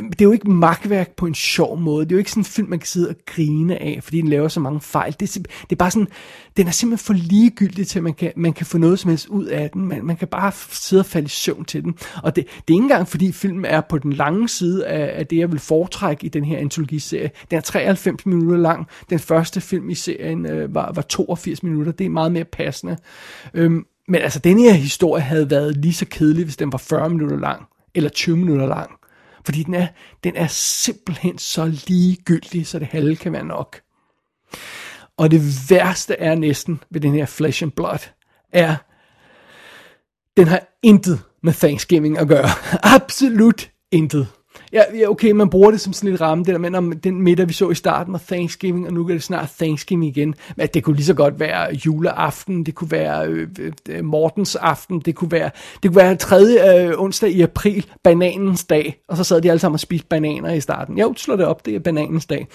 det 0.09 0.21
er 0.21 0.25
jo 0.25 0.31
ikke 0.31 0.51
magtværk 0.51 1.15
på 1.15 1.25
en 1.25 1.35
sjov 1.35 1.79
måde. 1.79 2.05
Det 2.05 2.11
er 2.11 2.15
jo 2.15 2.19
ikke 2.19 2.31
sådan 2.31 2.41
en 2.41 2.45
film, 2.45 2.69
man 2.69 2.79
kan 2.79 2.87
sidde 2.87 3.09
og 3.09 3.15
grine 3.25 3.81
af, 3.81 3.99
fordi 4.03 4.21
den 4.21 4.29
laver 4.29 4.47
så 4.47 4.59
mange 4.59 4.81
fejl. 4.81 5.15
Det 5.19 5.37
er, 5.37 5.41
det 5.41 5.71
er 5.71 5.75
bare 5.75 5.91
sådan, 5.91 6.07
den 6.57 6.67
er 6.67 6.71
simpelthen 6.71 7.05
for 7.05 7.13
ligegyldig 7.13 7.87
til, 7.87 7.99
at 7.99 8.03
man 8.03 8.13
kan, 8.13 8.31
man 8.35 8.53
kan 8.53 8.65
få 8.65 8.77
noget 8.77 8.99
som 8.99 9.09
helst 9.09 9.27
ud 9.27 9.45
af 9.45 9.69
den. 9.69 9.87
Man, 9.87 10.05
man 10.05 10.15
kan 10.15 10.27
bare 10.27 10.51
sidde 10.69 10.99
og 10.99 11.05
falde 11.05 11.25
i 11.25 11.29
søvn 11.29 11.65
til 11.65 11.83
den. 11.83 11.95
Og 12.23 12.35
det, 12.35 12.45
det 12.45 12.73
er 12.73 12.73
ikke 12.73 12.83
engang, 12.83 13.07
fordi 13.07 13.31
filmen 13.31 13.65
er 13.65 13.81
på 13.81 13.97
den 13.97 14.13
lange 14.13 14.49
side 14.49 14.87
af, 14.87 15.19
af 15.19 15.27
det, 15.27 15.37
jeg 15.37 15.51
vil 15.51 15.59
foretrække 15.59 16.25
i 16.25 16.29
den 16.29 16.45
her 16.45 16.57
antologiserie. 16.57 17.31
Den 17.49 17.57
er 17.57 17.61
93 17.61 18.25
minutter 18.25 18.57
lang. 18.57 18.87
Den 19.09 19.19
første 19.19 19.61
film 19.61 19.89
i 19.89 19.95
serien 19.95 20.45
øh, 20.45 20.75
var, 20.75 20.91
var 20.91 21.01
82 21.01 21.63
minutter. 21.63 21.91
Det 21.91 22.05
er 22.05 22.09
meget 22.09 22.31
mere 22.31 22.45
passende. 22.45 22.97
Øhm, 23.53 23.85
men 24.11 24.21
altså, 24.21 24.39
den 24.39 24.59
her 24.59 24.73
historie 24.73 25.21
havde 25.21 25.49
været 25.49 25.77
lige 25.77 25.93
så 25.93 26.05
kedelig, 26.05 26.43
hvis 26.43 26.57
den 26.57 26.71
var 26.71 26.77
40 26.77 27.09
minutter 27.09 27.37
lang, 27.37 27.67
eller 27.95 28.09
20 28.09 28.37
minutter 28.37 28.65
lang. 28.67 28.91
Fordi 29.45 29.63
den 29.63 29.73
er, 29.73 29.87
den 30.23 30.35
er 30.35 30.47
simpelthen 30.47 31.37
så 31.37 31.65
ligegyldig, 31.87 32.67
så 32.67 32.79
det 32.79 32.87
halve 32.87 33.15
kan 33.15 33.33
være 33.33 33.45
nok. 33.45 33.81
Og 35.17 35.31
det 35.31 35.41
værste 35.69 36.15
er 36.15 36.35
næsten 36.35 36.83
ved 36.89 37.01
den 37.01 37.13
her 37.13 37.25
Flesh 37.25 37.63
and 37.63 37.71
Blood, 37.71 38.09
er, 38.53 38.75
den 40.37 40.47
har 40.47 40.61
intet 40.83 41.21
med 41.43 41.53
Thanksgiving 41.53 42.17
at 42.17 42.27
gøre. 42.27 42.49
Absolut 42.95 43.71
intet. 43.91 44.27
Ja, 44.73 44.81
ja, 44.99 45.09
okay, 45.09 45.31
man 45.31 45.49
bruger 45.49 45.71
det 45.71 45.81
som 45.81 45.93
sådan 45.93 46.09
lidt 46.09 46.21
ramme, 46.21 46.43
det 46.43 46.53
der 46.53 46.59
med, 46.59 46.75
om 46.75 46.91
den 46.91 47.21
middag, 47.21 47.47
vi 47.47 47.53
så 47.53 47.69
i 47.69 47.75
starten, 47.75 48.13
var 48.13 48.21
Thanksgiving, 48.27 48.87
og 48.87 48.93
nu 48.93 49.03
er 49.03 49.07
det 49.07 49.23
snart 49.23 49.49
Thanksgiving 49.59 50.17
igen. 50.17 50.35
Men 50.55 50.67
det 50.73 50.83
kunne 50.83 50.95
lige 50.95 51.05
så 51.05 51.13
godt 51.13 51.39
være 51.39 51.75
juleaften, 51.85 52.65
det 52.65 52.75
kunne 52.75 52.91
være 52.91 53.27
øh, 53.27 53.47
øh, 53.89 54.05
Mortens 54.05 54.55
aften, 54.55 54.99
det 54.99 55.15
kunne 55.15 55.31
være, 55.31 55.49
det 55.83 55.91
kunne 55.91 56.01
være 56.01 56.15
tredje 56.15 56.87
øh, 56.87 56.93
onsdag 56.97 57.29
i 57.29 57.41
april, 57.41 57.85
bananens 58.03 58.63
dag, 58.63 59.01
og 59.07 59.17
så 59.17 59.23
sad 59.23 59.41
de 59.41 59.49
alle 59.49 59.59
sammen 59.59 59.75
og 59.75 59.79
spiste 59.79 60.07
bananer 60.07 60.53
i 60.53 60.61
starten. 60.61 60.97
Jo, 60.97 61.13
slå 61.17 61.35
det 61.35 61.45
op, 61.45 61.65
det 61.65 61.75
er 61.75 61.79
bananens 61.79 62.25
dag. 62.25 62.47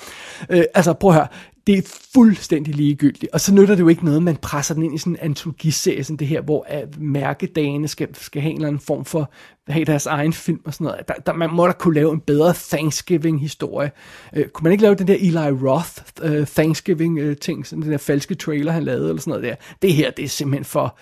Øh, 0.51 0.65
altså, 0.75 0.93
prøv 0.93 1.11
at 1.11 1.17
høre, 1.17 1.29
det 1.67 1.79
er 1.79 1.83
fuldstændig 2.15 2.75
ligegyldigt. 2.75 3.33
Og 3.33 3.41
så 3.41 3.55
nytter 3.55 3.75
det 3.75 3.83
jo 3.83 3.89
ikke 3.89 4.05
noget, 4.05 4.23
man 4.23 4.37
presser 4.37 4.75
den 4.75 4.83
ind 4.83 4.95
i 4.95 4.99
sådan 4.99 5.13
en 5.13 5.19
antologiserie, 5.21 6.05
sådan 6.05 6.17
det 6.17 6.27
her, 6.27 6.41
hvor 6.41 6.67
mærkedagene 6.99 7.89
skal, 7.89 8.09
skal 8.15 8.43
have 8.43 8.51
en 8.51 8.57
eller 8.57 8.69
anden 8.69 8.81
form 8.81 9.05
for, 9.05 9.33
have 9.69 9.85
deres 9.85 10.07
egen 10.07 10.33
film 10.33 10.61
og 10.65 10.75
sådan 10.75 10.85
noget. 10.85 11.09
Der, 11.09 11.15
der, 11.15 11.33
man 11.33 11.51
må 11.53 11.67
da 11.67 11.73
kunne 11.73 11.95
lave 11.95 12.13
en 12.13 12.21
bedre 12.21 12.55
Thanksgiving-historie. 12.55 13.91
Uh, 14.37 14.43
kunne 14.53 14.65
man 14.65 14.73
ikke 14.73 14.83
lave 14.83 14.95
den 14.95 15.09
der 15.09 15.15
Eli 15.15 15.51
Roth 15.69 16.31
uh, 16.41 16.47
Thanksgiving-ting, 16.47 17.67
sådan 17.67 17.83
den 17.83 17.93
der 17.93 17.99
falske 17.99 18.35
trailer, 18.35 18.73
han 18.73 18.83
lavede, 18.83 19.09
eller 19.09 19.21
sådan 19.21 19.31
noget 19.31 19.45
der. 19.45 19.55
Det 19.83 19.93
her, 19.93 20.11
det 20.11 20.25
er 20.25 20.29
simpelthen 20.29 20.65
for, 20.65 20.99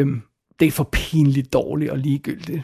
um, 0.00 0.22
det 0.60 0.66
er 0.68 0.72
for 0.72 0.88
pinligt 0.92 1.52
dårligt 1.52 1.90
og 1.90 1.98
ligegyldigt. 1.98 2.62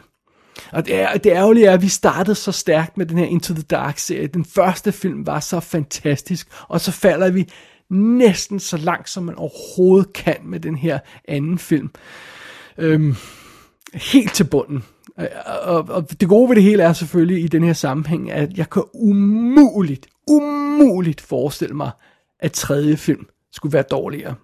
Og 0.71 0.85
det, 0.85 1.01
er, 1.01 1.17
det 1.17 1.31
ærgerlige 1.31 1.65
er, 1.65 1.73
at 1.73 1.81
vi 1.81 1.87
startede 1.87 2.35
så 2.35 2.51
stærkt 2.51 2.97
med 2.97 3.05
den 3.05 3.17
her 3.17 3.25
Into 3.25 3.53
the 3.53 3.63
Dark-serie. 3.63 4.27
Den 4.27 4.45
første 4.45 4.91
film 4.91 5.25
var 5.25 5.39
så 5.39 5.59
fantastisk, 5.59 6.47
og 6.67 6.81
så 6.81 6.91
falder 6.91 7.31
vi 7.31 7.49
næsten 7.89 8.59
så 8.59 8.77
langt, 8.77 9.09
som 9.09 9.23
man 9.23 9.35
overhovedet 9.35 10.13
kan 10.13 10.37
med 10.43 10.59
den 10.59 10.75
her 10.75 10.99
anden 11.27 11.57
film. 11.57 11.89
Øhm, 12.77 13.15
helt 13.93 14.33
til 14.33 14.43
bunden. 14.43 14.83
Og, 15.63 15.89
og 15.89 16.21
det 16.21 16.29
gode 16.29 16.49
ved 16.49 16.55
det 16.55 16.63
hele 16.63 16.83
er 16.83 16.93
selvfølgelig 16.93 17.43
i 17.43 17.47
den 17.47 17.63
her 17.63 17.73
sammenhæng, 17.73 18.31
at 18.31 18.57
jeg 18.57 18.69
kan 18.69 18.83
umuligt, 18.93 20.07
umuligt 20.27 21.21
forestille 21.21 21.75
mig, 21.75 21.91
at 22.39 22.51
tredje 22.51 22.97
film 22.97 23.25
skulle 23.51 23.73
være 23.73 23.83
dårligere. 23.91 24.35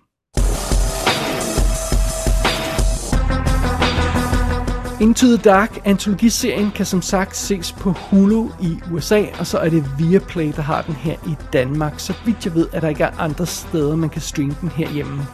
Into 5.02 5.28
the 5.28 5.38
Dark 5.38 5.82
antologiserien 5.86 6.72
kan 6.72 6.86
som 6.86 7.02
sagt 7.02 7.38
ses 7.38 7.72
på 7.72 7.92
Hulu 7.92 8.50
i 8.62 8.80
USA, 8.92 9.24
og 9.40 9.48
så 9.48 9.58
er 9.58 9.70
det 9.70 9.86
Viaplay, 9.98 10.54
der 10.56 10.62
har 10.62 10.82
den 10.82 10.96
her 10.96 11.14
i 11.28 11.36
Danmark. 11.54 11.94
Så 11.98 12.14
vidt 12.26 12.46
jeg 12.46 12.56
ved, 12.56 12.68
at 12.74 12.82
der 12.82 12.90
ikke 12.90 13.04
er 13.04 13.20
andre 13.20 13.46
steder, 13.46 13.96
man 13.96 14.10
kan 14.10 14.22
streame 14.22 14.56
den 14.62 14.70
herhjemme. 14.70 15.28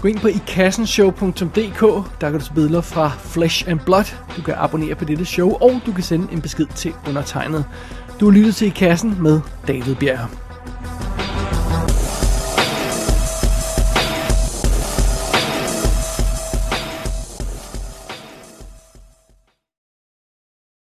Gå 0.00 0.08
ind 0.08 0.18
på 0.18 0.28
ikassenshow.dk, 0.28 1.80
der 2.20 2.30
kan 2.30 2.38
du 2.38 2.44
se 2.44 2.52
billeder 2.54 2.80
fra 2.80 3.12
Flesh 3.18 3.68
and 3.68 3.80
Blood. 3.80 4.14
Du 4.36 4.42
kan 4.42 4.54
abonnere 4.56 4.94
på 4.94 5.04
dette 5.04 5.24
show, 5.24 5.50
og 5.50 5.80
du 5.86 5.92
kan 5.92 6.04
sende 6.04 6.32
en 6.32 6.40
besked 6.40 6.66
til 6.74 6.94
undertegnet. 7.08 7.64
Du 8.20 8.24
har 8.30 8.32
lyttet 8.32 8.54
til 8.54 8.66
I 8.66 8.70
Kassen 8.70 9.22
med 9.22 9.40
David 9.66 9.94
Bjerg. 9.94 10.47